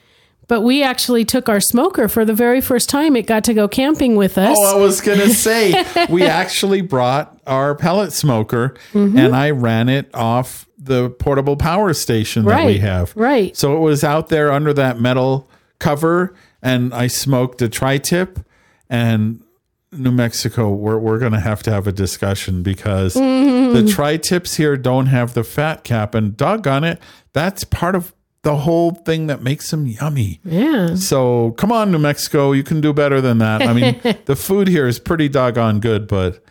[0.51, 3.15] But we actually took our smoker for the very first time.
[3.15, 4.57] It got to go camping with us.
[4.59, 5.73] Oh, I was going to say,
[6.11, 9.17] we actually brought our pellet smoker Mm-hmm.
[9.17, 13.13] and I ran it off the portable power station that we have.
[13.15, 13.57] right.
[13.57, 18.41] So it was out there under that metal cover and I smoked a tri tip
[18.89, 19.43] and
[19.93, 23.75] New Mexico, we're, we're going to have to have a discussion because Mm-hmm.
[23.75, 26.99] the tri tips here don't have the fat cap and doggone it,
[27.33, 30.41] that's part of the whole thing that makes them yummy.
[30.45, 30.95] yeah.
[30.95, 33.63] So come on, New Mexico, you can do better than that.
[33.63, 36.43] I mean, the food here is pretty doggone good, but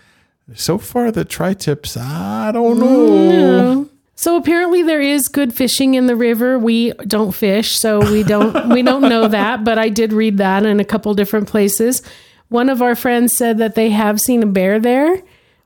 [0.55, 3.85] so far the tri tips, I don't know.
[3.85, 6.59] Mm, so apparently there is good fishing in the river.
[6.59, 10.65] We don't fish, so we don't we don't know that, but I did read that
[10.65, 12.01] in a couple different places.
[12.49, 15.21] One of our friends said that they have seen a bear there.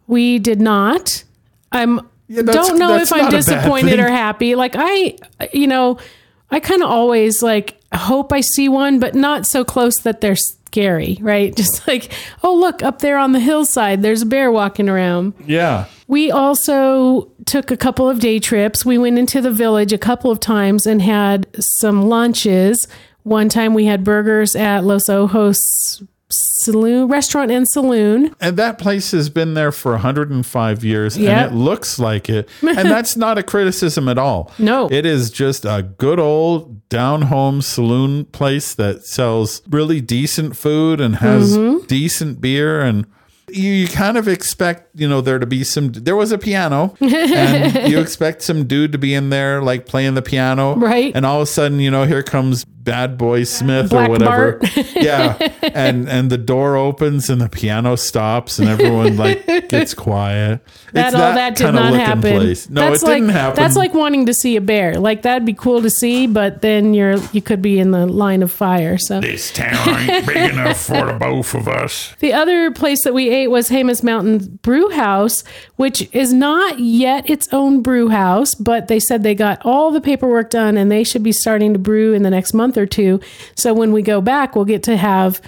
[0.08, 1.24] We did not.
[1.72, 2.02] I'm
[2.42, 4.56] that's- don't know if I'm not a bad disappointed or happy.
[4.56, 5.18] Like I
[5.54, 6.00] you know,
[6.50, 10.36] I kind of always like hope I see one, but not so close that they're
[10.36, 11.56] scary, right?
[11.56, 12.12] Just like,
[12.44, 15.34] oh, look, up there on the hillside, there's a bear walking around.
[15.46, 15.86] Yeah.
[16.08, 18.86] We also took a couple of day trips.
[18.86, 22.88] We went into the village a couple of times and had some lunches.
[23.24, 26.04] One time we had burgers at Los Ojos
[26.34, 28.36] Saloon, restaurant and saloon.
[28.40, 31.30] And that place has been there for 105 years Yep.
[31.48, 32.48] and it looks like it.
[32.62, 34.52] And that's not a criticism at all.
[34.58, 34.88] No.
[34.92, 41.00] It is just a good old down home saloon place that sells really decent food
[41.02, 41.86] and has Mm-hmm.
[41.88, 43.06] decent beer and
[43.50, 46.96] you, you kind of expect, you know, there to be some there was a piano
[47.02, 50.76] and you expect some dude to be in there like playing the piano.
[50.76, 51.12] Right.
[51.14, 54.58] And all of a sudden, you know, here comes Bad Boy Smith Black or whatever.
[54.58, 54.78] Bart.
[54.96, 55.38] yeah.
[55.62, 60.60] And and the door opens and the piano stops and everyone like gets quiet.
[60.92, 62.22] That It's all that did not happen.
[62.22, 62.70] place.
[62.70, 63.56] No, that's it like, didn't happen.
[63.56, 65.00] That's like wanting to see a bear.
[65.00, 68.44] Like that'd be cool to see, but then you're you could be in the line
[68.44, 68.98] of fire.
[68.98, 72.14] So this town ain't big enough for the both of us.
[72.20, 75.44] The other place that we ate was Jemez Mountain Brew House,
[75.78, 80.02] which is not yet its own brew house, but they said they got all the
[80.02, 83.20] paperwork done and they should be starting to brew in the next month or two.
[83.56, 85.42] So when we go back, we'll get to have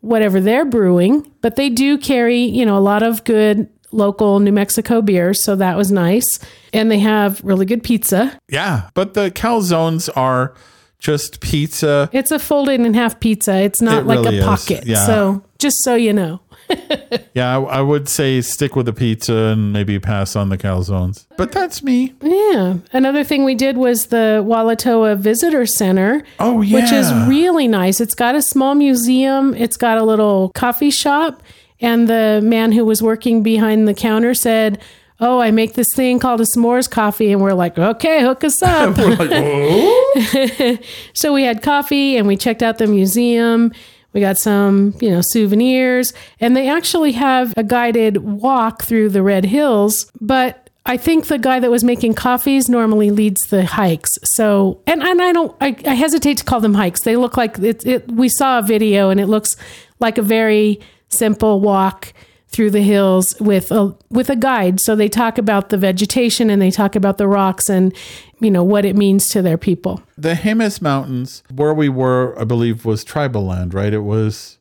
[0.00, 1.30] whatever they're brewing.
[1.40, 5.56] But they do carry, you know, a lot of good local New Mexico beers, so
[5.56, 6.38] that was nice.
[6.72, 8.38] And they have really good pizza.
[8.48, 8.90] Yeah.
[8.94, 10.54] But the calzones are
[10.98, 12.10] just pizza.
[12.12, 13.56] It's a folded in half pizza.
[13.60, 14.84] It's not It like really a pocket.
[14.84, 15.06] Yeah.
[15.06, 16.40] So just so you know.
[17.34, 21.24] Yeah, I, I would say stick with the pizza and maybe pass on the calzones.
[21.36, 22.12] But that's me.
[22.20, 22.78] Yeah.
[22.92, 26.24] Another thing we did was the Walatowa Visitor Center.
[26.40, 26.80] Oh, yeah.
[26.80, 28.00] Which is really nice.
[28.00, 31.42] It's got a small museum, it's got a little coffee shop.
[31.80, 34.80] And the man who was working behind the counter said,
[35.20, 37.30] Oh, I make this thing called a s'mores coffee.
[37.30, 38.96] And we're like, Okay, hook us up.
[38.98, 40.78] Like, oh.
[41.14, 43.72] so we had coffee and we checked out the museum.
[44.12, 49.22] We got some, you know, souvenirs, and they actually have a guided walk through the
[49.22, 50.10] Red Hills.
[50.20, 54.10] But I think the guy that was making coffees normally leads the hikes.
[54.24, 57.02] So, and, and I don't, I, I hesitate to call them hikes.
[57.02, 58.10] They look like it, it.
[58.10, 59.54] We saw a video, and it looks
[60.00, 60.80] like a very
[61.10, 62.14] simple walk
[62.48, 64.80] through the hills with a with a guide.
[64.80, 67.94] So they talk about the vegetation and they talk about the rocks and
[68.40, 70.02] you know what it means to their people.
[70.16, 73.92] the Jemez Mountains, where we were, I believe, was tribal land, right?
[73.92, 74.58] It was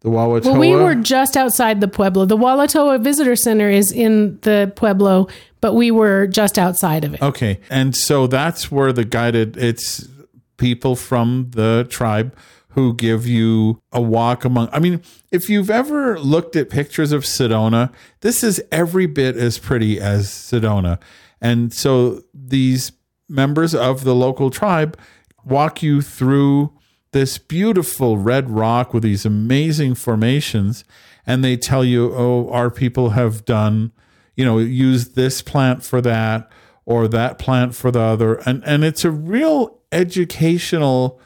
[0.00, 0.44] the Walatowa.
[0.44, 2.24] Well, we were just outside the Pueblo.
[2.24, 5.28] The Walatowa Visitor Center is in the Pueblo,
[5.60, 7.22] but we were just outside of it.
[7.22, 7.58] Okay.
[7.68, 10.08] And so that's where the guided it's
[10.56, 12.34] people from the tribe
[12.70, 17.24] who give you a walk among I mean, if you've ever looked at pictures of
[17.24, 20.98] Sedona, this is every bit as pretty as Sedona.
[21.40, 22.92] And so these
[23.28, 24.98] members of the local tribe
[25.44, 26.72] walk you through
[27.12, 30.84] this beautiful red rock with these amazing formations
[31.26, 33.92] and they tell you, "Oh, our people have done
[34.38, 36.48] you know, use this plant for that
[36.86, 38.36] or that plant for the other.
[38.46, 41.20] And and it's a real educational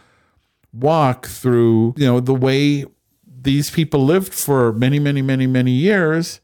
[0.72, 2.84] walk through, you know, the way
[3.26, 6.40] these people lived for many, many, many, many years.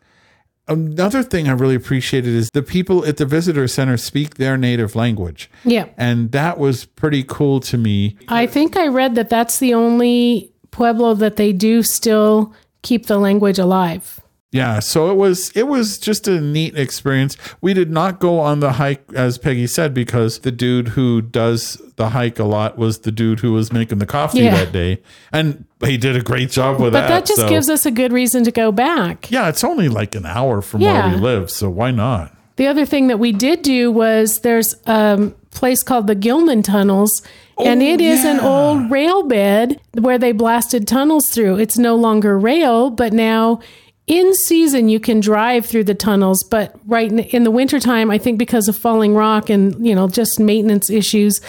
[0.67, 4.95] Another thing I really appreciated is the people at the visitor center speak their native
[4.95, 5.51] language.
[5.65, 5.87] Yeah.
[5.97, 8.19] And that was pretty cool to me.
[8.29, 12.53] I think I read that that's the only Pueblo that they do still
[12.83, 14.21] keep the language alive.
[14.51, 17.37] Yeah, so it was it was just a neat experience.
[17.61, 21.81] We did not go on the hike as Peggy said because the dude who does
[21.97, 24.55] the hike a lot was the dude who was making the coffee Yeah.
[24.57, 27.09] that day, and he did a great job with But that.
[27.09, 29.31] But that just so- gives us a good reason to go back.
[29.31, 31.09] yeah, it's only like an hour from Yeah.
[31.09, 32.33] where we live, so why not?
[32.57, 36.63] The other thing that we did do was there's a um, place called the Gilman
[36.63, 37.23] Tunnels,
[37.63, 41.59] and Oh, it is an old rail bed where they blasted tunnels through.
[41.59, 43.61] It's no longer rail, but now
[44.09, 46.43] in season you can drive through the tunnels.
[46.43, 50.09] But right in, in the wintertime, I think because of falling rock and you know
[50.09, 51.41] just maintenance issues,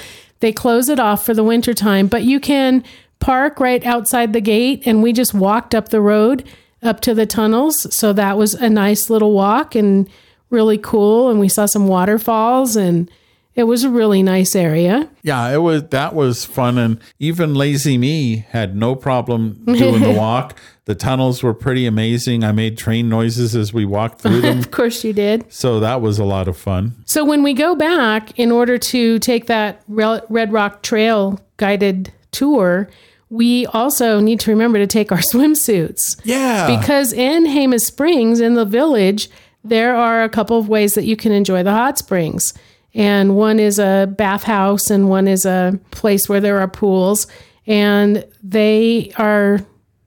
[0.42, 2.08] they close it off for the wintertime.
[2.08, 2.84] But you can
[3.20, 6.48] park right outside the gate, and we just walked up the road
[6.84, 7.88] up to the tunnels.
[7.96, 10.10] So that was a nice little walk and
[10.50, 11.30] really cool.
[11.30, 13.10] And we saw some waterfalls, and
[13.56, 15.10] it was a really nice area.
[15.22, 20.12] Yeah, it was that was fun, and even lazy me had no problem doing the
[20.18, 20.58] walk.
[20.90, 22.44] The tunnels were pretty amazing.
[22.44, 25.46] I made train noises as we walked through them, Of course, you did.
[25.54, 26.96] so that was a lot of fun.
[27.06, 32.90] So when we go back, in order to take that Red Rock Trail guided tour,
[33.30, 36.20] we also need to remember to take our swimsuits.
[36.24, 39.30] Yeah, Because in Jemez Springs, in the village,
[39.64, 42.56] there are a couple of ways that you can enjoy the hot springs.
[42.96, 47.28] and one is a bathhouse, and one is a place where there are pools,
[47.68, 49.60] and they are,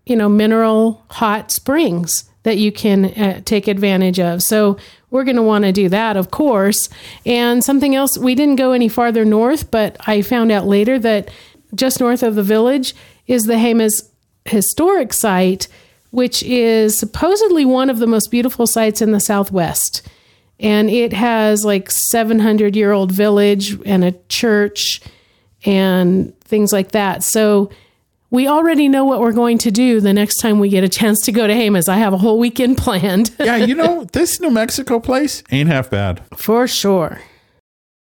[0.06, 4.42] you know, mineral hot springs that you can uh, take advantage of.
[4.42, 4.76] So
[5.10, 6.88] we're going to want to do that, of course.
[7.24, 11.30] And something else, we didn't go any farther north, but I found out later that
[11.74, 12.94] just north of the village
[13.26, 13.92] is the Jemez
[14.44, 15.68] Historic Site,
[16.10, 20.06] which is supposedly one of the most beautiful sites in the Southwest.
[20.58, 25.00] And it has like 700 year old village and a church
[25.64, 27.22] and things like that.
[27.22, 27.70] So
[28.32, 31.20] we already know what we're going to do the next time we get a chance
[31.20, 31.86] to go to Jemez.
[31.86, 33.30] I have a whole weekend planned.
[33.38, 36.22] yeah, you know, this New Mexico place ain't half bad.
[36.36, 37.20] For sure.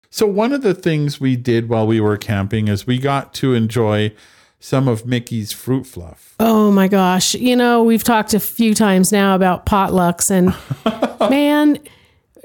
[0.09, 3.53] So, one of the things we did while we were camping is we got to
[3.53, 4.13] enjoy
[4.59, 6.35] some of Mickey's fruit fluff.
[6.39, 7.35] Oh my gosh.
[7.35, 10.53] You know, we've talked a few times now about potlucks, and
[11.31, 11.79] man,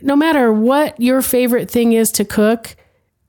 [0.02, 2.76] no matter what your favorite thing is to cook,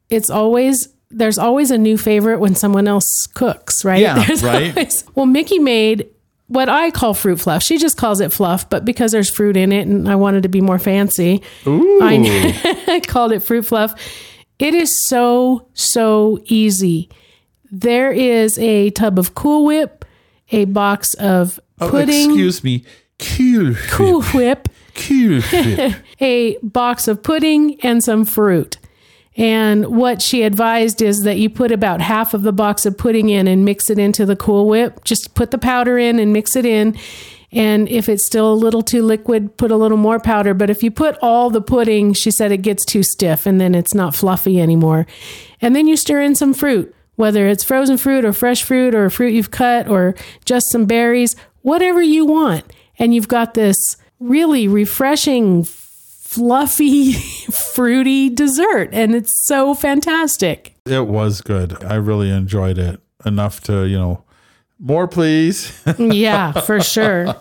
[0.09, 4.01] it's always there's always a new favorite when someone else cooks, right?
[4.01, 4.69] Yeah, There's right.
[4.75, 6.09] always- well, Mickey made
[6.47, 7.63] what I call fruit fluff.
[7.63, 10.49] She just calls it fluff, but because there's fruit in it and I wanted to
[10.49, 11.41] be more fancy.
[11.65, 13.93] I, I called it fruit fluff.
[14.59, 17.09] It is so, so easy.
[17.71, 20.05] There is a tub of Cool Whip,
[20.51, 22.83] a box of Oh, pudding, excuse me.
[23.19, 23.73] Cool.
[23.89, 25.41] Cool Whip, Cool.
[25.51, 25.93] whip.
[26.21, 28.77] a box of pudding, and some fruit.
[29.35, 33.29] And what she advised is that you put about half of the box of pudding
[33.29, 35.03] in and mix it into the Cool Whip.
[35.03, 36.95] Just put the powder in and mix it in.
[37.51, 40.53] And if it's still a little too liquid, put a little more powder.
[40.53, 43.75] But if you put all the pudding, she said it gets too stiff and then
[43.75, 45.05] it's not fluffy anymore.
[45.61, 49.09] And then you stir in some fruit, whether it's frozen fruit or fresh fruit or
[49.09, 50.15] fruit you've cut or
[50.45, 52.65] just some berries, whatever you want.
[52.97, 55.67] And you've got this really refreshing,
[56.33, 57.13] fluffy,
[57.73, 58.89] fruity dessert.
[58.91, 60.75] And it's so fantastic.
[60.85, 61.83] it was good.
[61.83, 64.23] I really enjoyed it enough to, you know,
[64.79, 65.81] more please.
[65.97, 67.35] Yeah, for sure.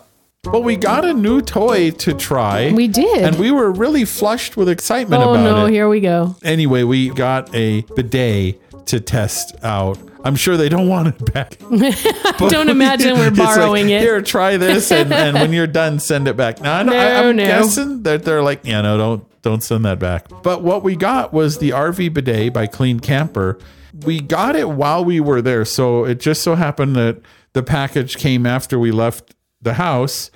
[0.45, 2.71] Well, we got a new toy to try.
[2.73, 3.23] We did.
[3.23, 5.71] And we were really flushed with excitement oh about no, it.
[5.71, 6.35] here we go.
[6.43, 9.97] Anyway, we got a bidet to test out.
[10.23, 11.57] I'm sure they don't want it back.
[12.37, 13.99] Don't imagine we're it's like, borrowing it.
[14.01, 16.61] Here, try this, and, and when you're done, send it back.
[16.61, 17.45] Now, I, No, I, am no.
[17.45, 20.27] guessing that they're like, yeah, no, don't don't send that back.
[20.41, 23.59] But what we got was the RV bidet by Clean Camper.
[24.05, 27.19] We got it while we were there, so it just so happened that
[27.51, 30.31] the package came after we left the house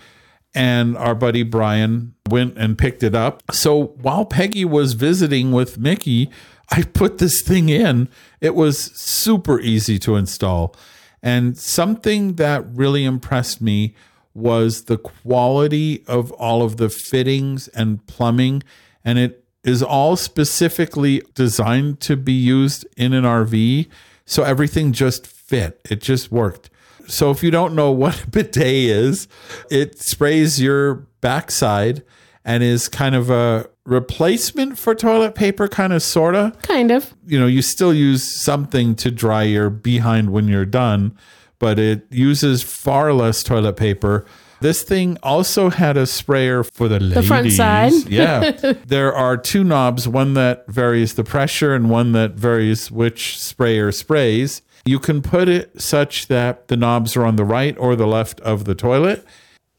[0.54, 3.43] and our buddy Brian went and picked it up.
[3.52, 6.30] So while Peggy was visiting with Mickey,
[6.72, 8.10] I put this thing in.
[8.41, 10.76] It was super easy to install.
[11.22, 13.95] And something that really impressed me
[14.34, 18.64] was the quality of all of the fittings and plumbing.
[19.04, 23.88] And it is all specifically designed to be used in an RV.
[24.26, 26.70] So everything just fit, it just worked.
[27.08, 29.28] So if you don't know what a bidet is,
[29.70, 32.03] it sprays your backside
[32.45, 36.53] and is kind of a replacement for toilet paper, kind of sorta.
[36.62, 37.14] Kind of.
[37.26, 41.18] You know, you still use something to dry your behind when you're done,
[41.60, 44.26] but it uses far less toilet paper.
[44.60, 47.28] This thing also had a sprayer for the ladies.
[47.28, 47.93] front side.
[48.10, 48.51] yeah.
[48.86, 53.91] There are two knobs, one that varies the pressure and one that varies which sprayer
[53.91, 54.62] sprays.
[54.86, 58.40] You can put it such that the knobs are on the right or the left
[58.42, 59.26] of the toilet.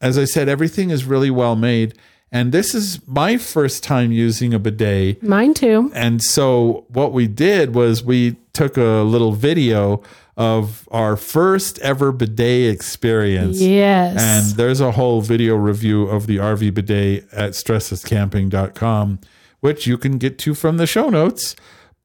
[0.01, 1.95] As I said, everything is really well made.
[2.31, 5.23] And this is my first time using a bidet.
[5.23, 5.91] Mine too.
[5.95, 10.03] And so what we did was we took a little video
[10.37, 13.59] of our first ever bidet experience.
[13.59, 14.17] Yes.
[14.19, 19.19] And there's a whole video review of the RV bidet at stresslesscamping.com,
[19.59, 21.55] which you can get to from the show notes.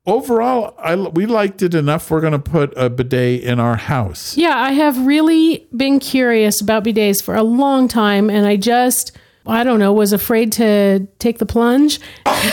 [0.06, 2.10] Overall, I, we liked it enough.
[2.10, 4.36] We're going to put a bidet in our house.
[4.36, 9.12] Yeah, I have really been curious about bidets for a long time, and I just,
[9.46, 12.00] I don't know, was afraid to take the plunge.
[12.26, 12.50] I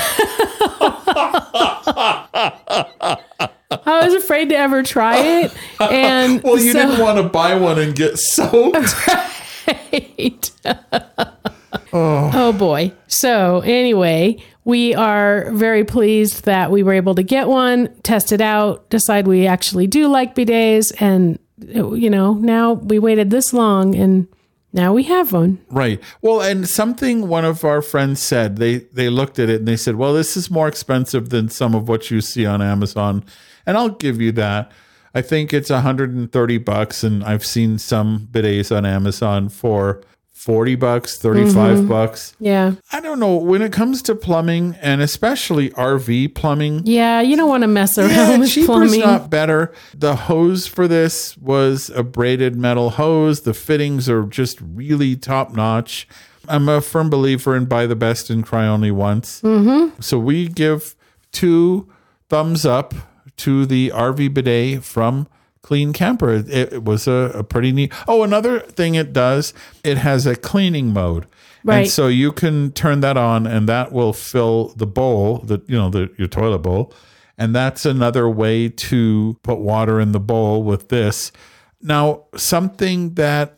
[4.06, 7.80] was afraid to ever try it, and Well, you so- didn't want to buy one
[7.80, 8.78] and get soaked.
[11.94, 12.32] Oh.
[12.34, 12.94] oh boy.
[13.08, 18.42] So, anyway, we are very pleased that we were able to get one, test it
[18.42, 20.94] out, decide we actually do like bidets.
[21.02, 24.28] And, you know, now we waited this long and
[24.74, 25.60] now we have one.
[25.70, 26.02] Right.
[26.22, 29.76] Well, and something one of our friends said, they they looked at it and they
[29.76, 33.26] said, "Well, this is more expensive than some of what you see on Amazon."
[33.66, 34.72] And I'll give you that.
[35.14, 40.02] I think it's 130 bucks and I've seen some bidets on Amazon for
[40.42, 42.36] 40 bucks, 35 bucks.
[42.40, 42.74] Yeah.
[42.92, 43.36] I don't know.
[43.36, 47.96] When it comes to plumbing and especially RV plumbing, Yeah, you don't want to mess
[48.00, 49.02] around yeah, with cheaper's plumbing.
[49.02, 49.72] not better.
[49.94, 53.42] The hose for this was a braided metal hose.
[53.42, 56.08] The fittings are just really top notch.
[56.48, 59.42] I'm a firm believer in buy the best and cry only once.
[59.44, 60.02] Mm-hmm.
[60.02, 60.96] So we give
[61.32, 61.88] two
[62.30, 62.96] thumbs up
[63.38, 65.28] to the RV bidet from
[65.62, 66.32] Clean Camper.
[66.34, 67.94] It, it was a, a pretty neat.
[68.08, 69.54] Oh, another thing it does,
[69.84, 71.28] it has a cleaning mode.
[71.64, 71.82] Right.
[71.82, 75.78] And so you can turn that on and that will fill the bowl, the you
[75.78, 76.94] know, the your toilet bowl.
[77.38, 81.32] And that's another way to put water in the bowl with this.
[81.82, 83.58] Now, something that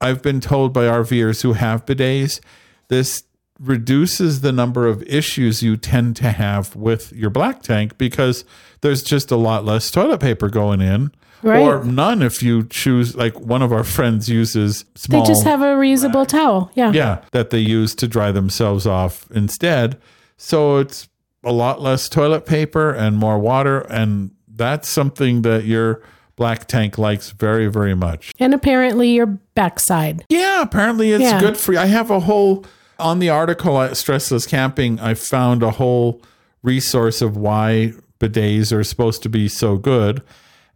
[0.00, 2.40] I've been told by RVers who have bidets,
[2.88, 3.22] this
[3.60, 8.44] reduces the number of issues you tend to have with your black tank because
[8.80, 11.12] there's just a lot less toilet paper going in.
[11.42, 11.60] Right.
[11.60, 15.60] Or none if you choose like one of our friends uses they small just have
[15.62, 16.70] a reusable towel.
[16.74, 16.92] Yeah.
[16.92, 19.98] yeah, that they use to dry themselves off instead.
[20.36, 21.08] So it's
[21.42, 23.80] a lot less toilet paper and more water.
[23.80, 26.02] And that's something that your
[26.36, 28.32] black tank likes very, very much.
[28.38, 30.24] And apparently your backside.
[30.28, 31.40] Yeah, apparently it's Yeah.
[31.40, 31.78] good for you.
[31.78, 32.64] I have a whole,
[32.98, 36.22] on the article at Stressless Camping, I found a whole
[36.62, 40.22] resource of why bidets are supposed to be so good.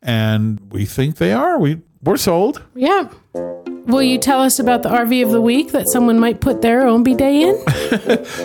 [0.04, 1.58] And we think they are.
[1.58, 2.62] We, we're sold.
[2.74, 3.08] Yeah.
[3.86, 6.86] Will you tell us about the RV of the week that someone might put their
[6.86, 7.64] own Day in?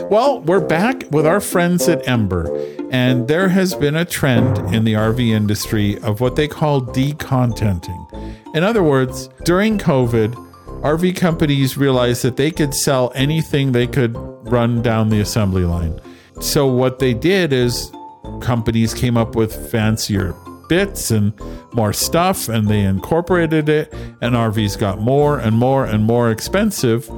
[0.09, 2.49] Well, we're back with our friends at Ember,
[2.91, 8.55] and there has been a trend in the RV industry of what they call decontenting.
[8.55, 10.33] In other words, during COVID,
[10.81, 14.15] RV companies realized that they could sell anything they could
[14.51, 15.99] run down the assembly line.
[16.41, 17.91] So, what they did is
[18.41, 20.33] companies came up with fancier
[20.69, 21.33] bits and
[21.73, 23.91] more stuff, and they incorporated it,
[24.21, 27.09] and RVs got more and more and more expensive.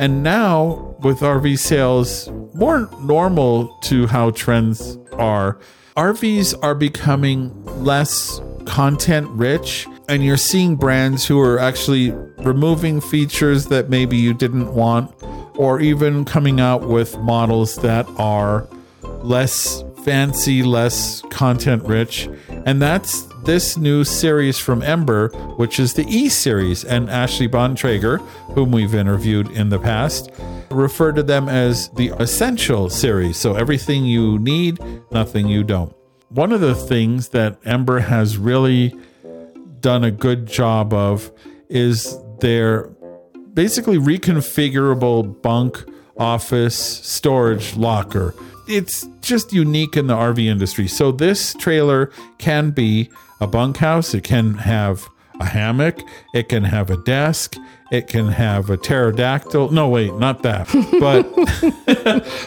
[0.00, 5.60] And now, with RV sales more normal to how trends are,
[5.96, 9.86] RVs are becoming less content rich.
[10.08, 15.14] And you're seeing brands who are actually removing features that maybe you didn't want,
[15.56, 18.68] or even coming out with models that are
[19.22, 22.28] less fancy, less content rich.
[22.66, 26.84] And that's this new series from Ember, which is the E series.
[26.84, 28.20] And Ashley Bontrager,
[28.54, 30.30] whom we've interviewed in the past,
[30.70, 33.36] referred to them as the Essential series.
[33.36, 34.78] So everything you need,
[35.10, 35.94] nothing you don't.
[36.28, 38.94] One of the things that Ember has really
[39.80, 41.30] done a good job of
[41.68, 42.88] is their
[43.52, 45.84] basically reconfigurable bunk
[46.16, 48.34] office storage locker.
[48.66, 50.88] It's just unique in the RV industry.
[50.88, 53.10] So this trailer can be
[53.40, 55.06] a bunkhouse, it can have
[55.40, 56.00] a hammock,
[56.32, 57.56] it can have a desk,
[57.90, 59.70] it can have a pterodactyl.
[59.70, 60.68] No, wait, not that.
[61.00, 61.24] But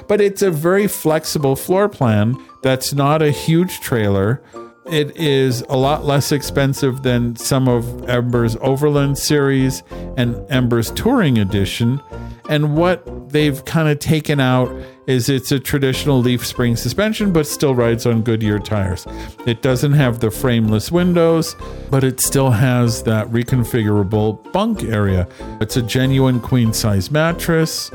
[0.07, 4.41] but it's a very flexible floor plan that's not a huge trailer.
[4.89, 9.83] It is a lot less expensive than some of Ember's Overland series
[10.15, 12.01] and Ember's Touring Edition.
[12.49, 14.71] And what they've kind of taken out
[15.05, 19.05] is it's a traditional leaf spring suspension, but still rides on Goodyear tires.
[19.45, 21.55] It doesn't have the frameless windows,
[21.89, 25.27] but it still has that reconfigurable bunk area.
[25.61, 27.91] It's a genuine queen size mattress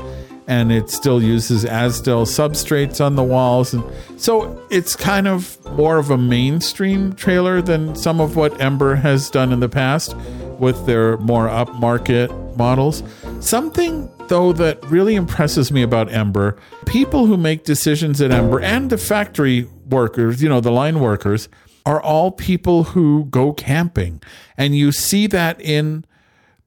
[0.47, 3.73] and it still uses Azdel substrates on the walls.
[3.73, 3.83] And
[4.17, 9.29] so it's kind of more of a mainstream trailer than some of what Ember has
[9.29, 10.15] done in the past
[10.59, 13.03] with their more upmarket models.
[13.39, 18.89] Something though that really impresses me about Ember, people who make decisions at Ember and
[18.89, 21.49] the factory workers, you know, the line workers,
[21.85, 24.21] are all people who go camping.
[24.57, 26.05] And you see that in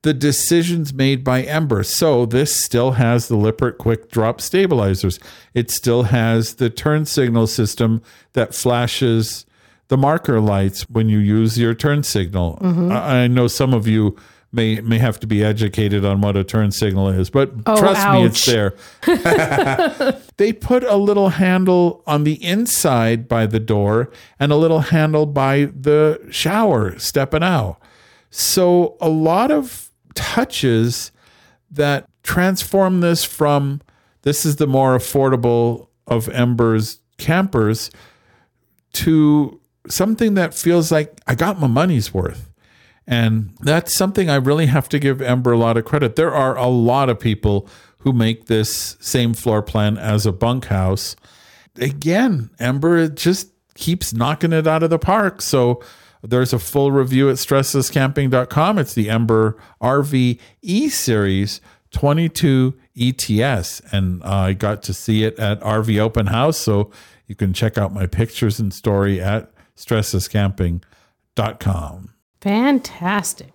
[0.03, 1.83] the decisions made by Ember.
[1.83, 5.19] So this still has the Lippert quick drop stabilizers.
[5.55, 8.03] It still has the turn signal system
[8.35, 9.47] that flashes
[9.89, 12.59] the marker lights when you use your turn signal.
[12.61, 12.93] Mm-hmm.
[12.93, 14.17] I, I know some of you
[14.53, 18.09] may may have to be educated on what a turn signal is, but Oh, trust
[18.13, 18.75] me, it's there.
[20.37, 25.27] they put a little handle on the inside by the door and a little handle
[25.27, 27.79] by the shower stepping out.
[28.31, 31.13] So a lot of touches
[31.71, 33.81] that transform this from
[34.23, 37.91] this is the more affordable of Ember's campers
[38.93, 42.46] to something that feels like I got my money's worth.
[43.07, 46.17] And that's something I really have to give Ember a lot of credit.
[46.17, 51.15] There are a lot of people who make this same floor plan as a bunkhouse.
[51.77, 55.41] Again, Ember just keeps knocking it out of the park.
[55.41, 55.81] So
[56.23, 58.79] there's a full review at stresslesscamping.com.
[58.79, 61.61] It's the Ember RV E series
[61.93, 63.81] 22 ETS.
[63.93, 66.59] And uh, I got to see it at RV Open House.
[66.59, 66.91] So
[67.27, 72.16] you can check out my pictures and story at stresslesscamping.com.
[72.41, 73.53] Fantastic.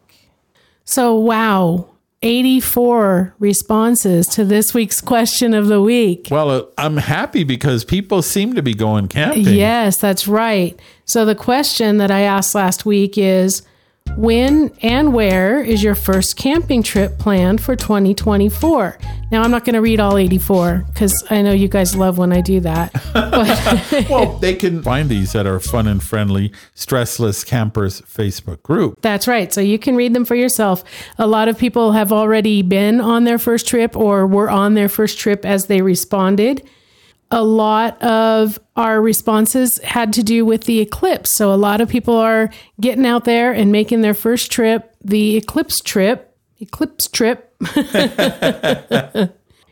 [0.83, 1.89] So, wow,
[2.21, 6.27] 84 responses to this week's question of the week.
[6.29, 9.43] Well, uh, I'm happy because people seem to be going camping.
[9.43, 10.79] Yes, that's right.
[11.05, 13.63] So, the question that I asked last week is
[14.17, 18.97] when and where is your first camping trip planned for 2024?
[19.31, 22.33] Now, I'm not going to read all 84 because I know you guys love when
[22.33, 22.91] I do that.
[23.13, 29.01] But well, they can find these at our fun and friendly Stressless Campers Facebook group.
[29.01, 29.53] That's right.
[29.53, 30.83] So you can read them for yourself.
[31.17, 34.89] A lot of people have already been on their first trip or were on their
[34.89, 36.67] first trip as they responded
[37.31, 41.31] a lot of our responses had to do with the eclipse.
[41.31, 45.37] So a lot of people are getting out there and making their first trip, the
[45.37, 47.55] eclipse trip, eclipse trip.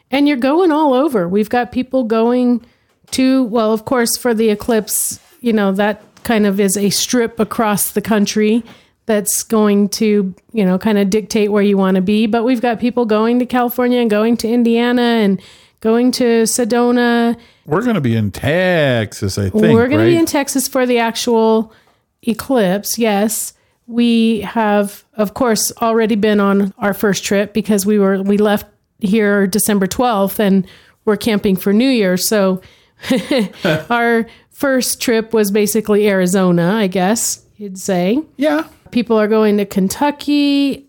[0.10, 1.28] and you're going all over.
[1.28, 2.66] We've got people going
[3.12, 7.40] to, well, of course, for the eclipse, you know, that kind of is a strip
[7.40, 8.64] across the country
[9.06, 12.28] that's going to, you know, kind of dictate where you want to be.
[12.28, 15.42] But we've got people going to California and going to Indiana and
[15.82, 17.38] going to Sedona.
[17.66, 19.56] We're going to be in Texas, I think.
[19.56, 20.06] We're going right?
[20.06, 21.74] to be in Texas for the actual
[22.22, 22.98] eclipse.
[22.98, 23.54] Yes.
[23.88, 28.68] We have, of course, already been on our first trip because we were we left
[29.00, 30.68] here December 12th and
[31.06, 32.18] we're camping for New Year.
[32.18, 32.62] So
[33.90, 38.22] our first trip was basically Arizona, I guess you'd say.
[38.38, 38.68] Yeah.
[38.92, 40.89] People are going to Kentucky.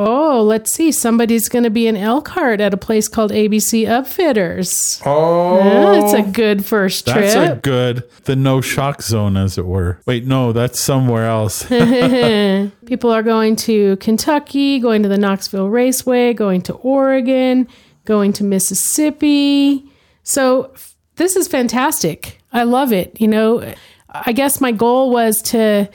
[0.00, 0.92] Oh, let's see.
[0.92, 5.02] Somebody's going to be in Elkhart at a place called ABC Upfitters.
[5.04, 5.58] Oh,
[6.00, 7.16] That's a good first trip.
[7.16, 10.00] that's a good, the no shock zone, as it were.
[10.06, 11.62] Wait, no, that's somewhere else.
[12.86, 17.66] People are going to Kentucky, going to the Knoxville Raceway, going to Oregon,
[18.04, 19.84] going to Mississippi.
[20.22, 20.72] So
[21.16, 22.38] this is fantastic.
[22.52, 23.20] I love it.
[23.20, 23.74] You know,
[24.08, 25.88] I guess my goal was to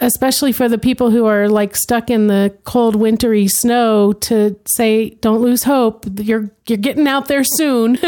[0.00, 5.10] especially for the people who are like stuck in the cold wintry snow to say
[5.20, 6.04] don't lose hope.
[6.18, 7.98] You're you're getting out there soon.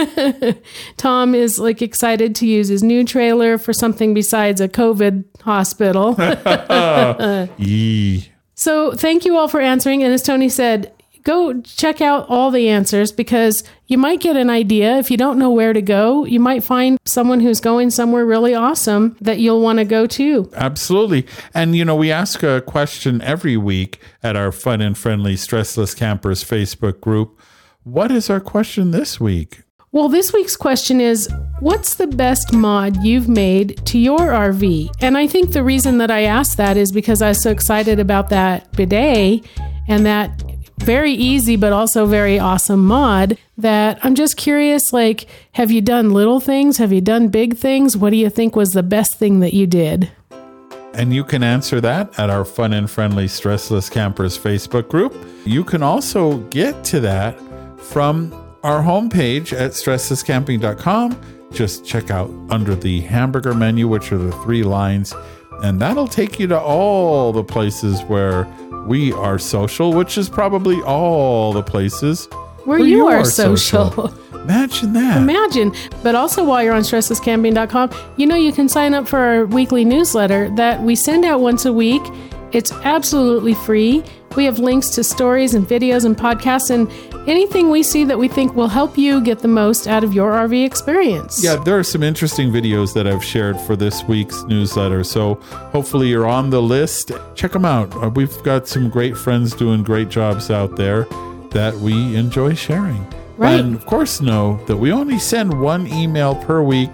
[0.97, 6.17] Tom is like excited to use his new trailer for something besides a covid hospital.
[8.55, 10.05] So thank you all for answering.
[10.05, 10.93] And as tony said
[11.23, 15.39] go check out all the answers because you might get an idea if you don't
[15.39, 19.61] know where to go you might find someone who's going somewhere really awesome that you'll
[19.61, 21.27] want to go to Absolutely.
[21.55, 25.97] And, you know, we ask a question every week at our fun and friendly Stressless
[25.97, 27.41] Campers Facebook group.
[27.85, 29.63] What is our question this week?
[29.91, 31.29] Well, this week's question is
[31.61, 34.89] What's the best mod you've made to your RV?
[35.01, 38.01] And I think the reason that I asked that is because I was so excited
[38.01, 39.45] about that bidet
[39.89, 40.43] and that
[40.83, 46.11] very easy but also very awesome mod that I'm just curious like have you done
[46.11, 49.41] little things have you done big things what do you think was the best thing
[49.41, 50.11] that you did
[50.95, 55.15] And you can answer that at our fun and friendly Stressless Campers Facebook group.
[55.47, 57.41] You can also get to that
[57.81, 58.31] from
[58.63, 61.19] our homepage at stresslesscamping.com.
[61.51, 65.15] Just check out under the hamburger menu, which are the three lines,
[65.63, 68.47] and that'll take you to all the places where
[68.87, 72.27] we are social, which is probably all the places
[72.65, 74.09] where, you, are, social.
[74.35, 75.19] Imagine that.
[75.19, 75.73] Imagine.
[76.03, 79.85] But also, while you're on stresslesscamping.com, you know you can sign up for our weekly
[79.85, 82.03] newsletter that we send out once a week.
[82.53, 84.05] It's absolutely free.
[84.37, 86.91] We have links to stories and videos and podcasts and
[87.27, 90.33] anything we see that we think will help you get the most out of your
[90.33, 91.43] RV experience.
[91.43, 95.05] Yeah, there are some interesting videos that I've shared for this week's newsletter.
[95.05, 95.35] So
[95.73, 97.13] hopefully you're on the list.
[97.35, 97.95] Check them out.
[98.03, 101.05] Uh, We've got some great friends doing great jobs out there
[101.51, 103.07] that we enjoy sharing.
[103.37, 103.59] Right.
[103.61, 106.93] And of course, know that we only send one email per week,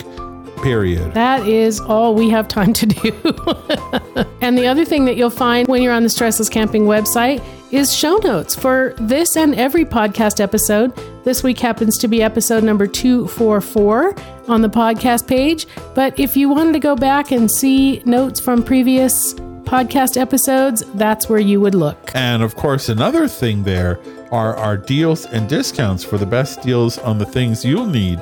[0.63, 1.13] period.
[1.15, 3.13] That is all we have time to do.
[4.41, 7.95] and the other thing that you'll find when you're on the Stressless Camping website is
[7.95, 10.95] show notes for this and every podcast episode.
[11.25, 14.15] This week happens to be episode number 244
[14.49, 15.67] on the podcast page.
[15.95, 21.29] But if you wanted to go back and see notes from previous podcast episodes, that's
[21.29, 22.11] where you would look.
[22.15, 24.01] And of course, another thing there
[24.31, 28.21] are our deals and discounts for the best deals on the things you'll need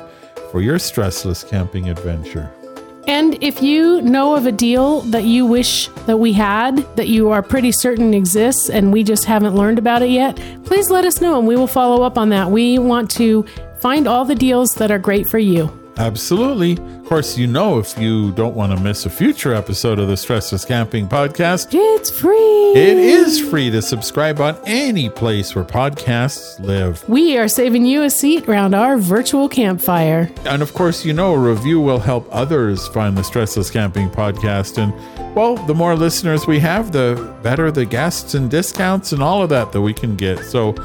[0.51, 2.51] for your stressless camping adventure.
[3.07, 7.29] And if you know of a deal that you wish that we had, that you
[7.29, 10.35] are pretty certain exists, and we just haven't learned about it yet,
[10.65, 12.51] please let us know and we will follow up on that.
[12.51, 13.45] We want to
[13.79, 15.86] find all the deals that are great for you.
[15.97, 16.73] Absolutely.
[16.73, 20.13] Of course, you know if you don't want to miss a future episode of the
[20.15, 22.37] Stressless Camping Podcast, It's free.
[22.75, 27.07] it is free to subscribe on any place where podcasts live.
[27.07, 30.29] We are saving you a seat around our virtual campfire.
[30.45, 34.77] And of course, you know a review will help others find the Stressless Camping Podcast.
[34.77, 34.93] And
[35.35, 39.49] well, the more listeners we have, the better the guests and discounts and all of
[39.49, 40.43] that that we can get.
[40.45, 40.75] So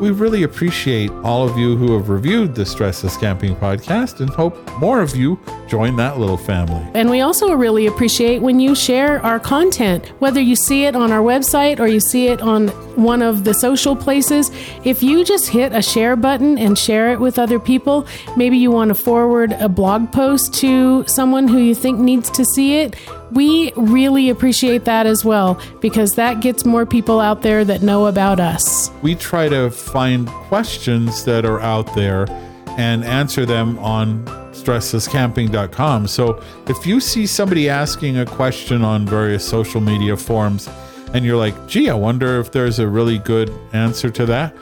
[0.00, 4.56] we really appreciate all of you who have reviewed the Stressless Camping Podcast and hope
[4.78, 6.86] more of you join that little family.
[6.94, 11.10] And we also really appreciate when you share our content, whether you see it on
[11.10, 14.50] our website or you see it on one of the social places.
[14.84, 18.70] If you just hit a share button and share it with other people, maybe you
[18.70, 22.96] want to forward a blog post to someone who you think needs to see it.
[23.32, 28.06] We really appreciate that as well because that gets more people out there that know
[28.06, 28.90] about us.
[29.02, 32.26] we try to find questions that are out there
[32.78, 36.06] and answer them on stresslesscamping.com.
[36.06, 40.68] So if you see somebody asking a question on various social media forums
[41.14, 44.54] and you're like, gee, I wonder if there's a really good answer to that,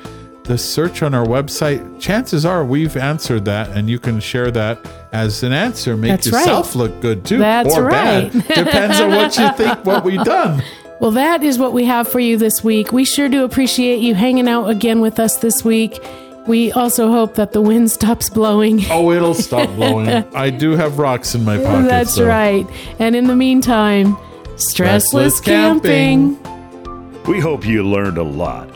[0.47, 4.79] the search on our website, chances are we've answered that and you can share that
[5.13, 5.97] as an answer.
[5.97, 6.41] Make That's right.
[6.41, 7.39] yourself look good too.
[7.39, 8.33] That's or right.
[8.33, 8.33] bad.
[8.65, 10.63] Depends on what you think what we've done.
[11.01, 12.93] Well, that is what we have for you this week.
[12.93, 16.01] We sure do appreciate you hanging out again with us this week.
[16.47, 18.81] We also hope that the wind stops blowing.
[18.89, 20.09] Oh, it'll stop blowing.
[20.35, 21.89] I do have rocks in my pocket.
[21.89, 22.29] That's though.
[22.29, 22.67] right.
[23.01, 24.17] And in the meantime,
[24.55, 26.37] stressless, Stressless camping.
[26.37, 27.23] camping.
[27.25, 28.76] We hope you learned a lot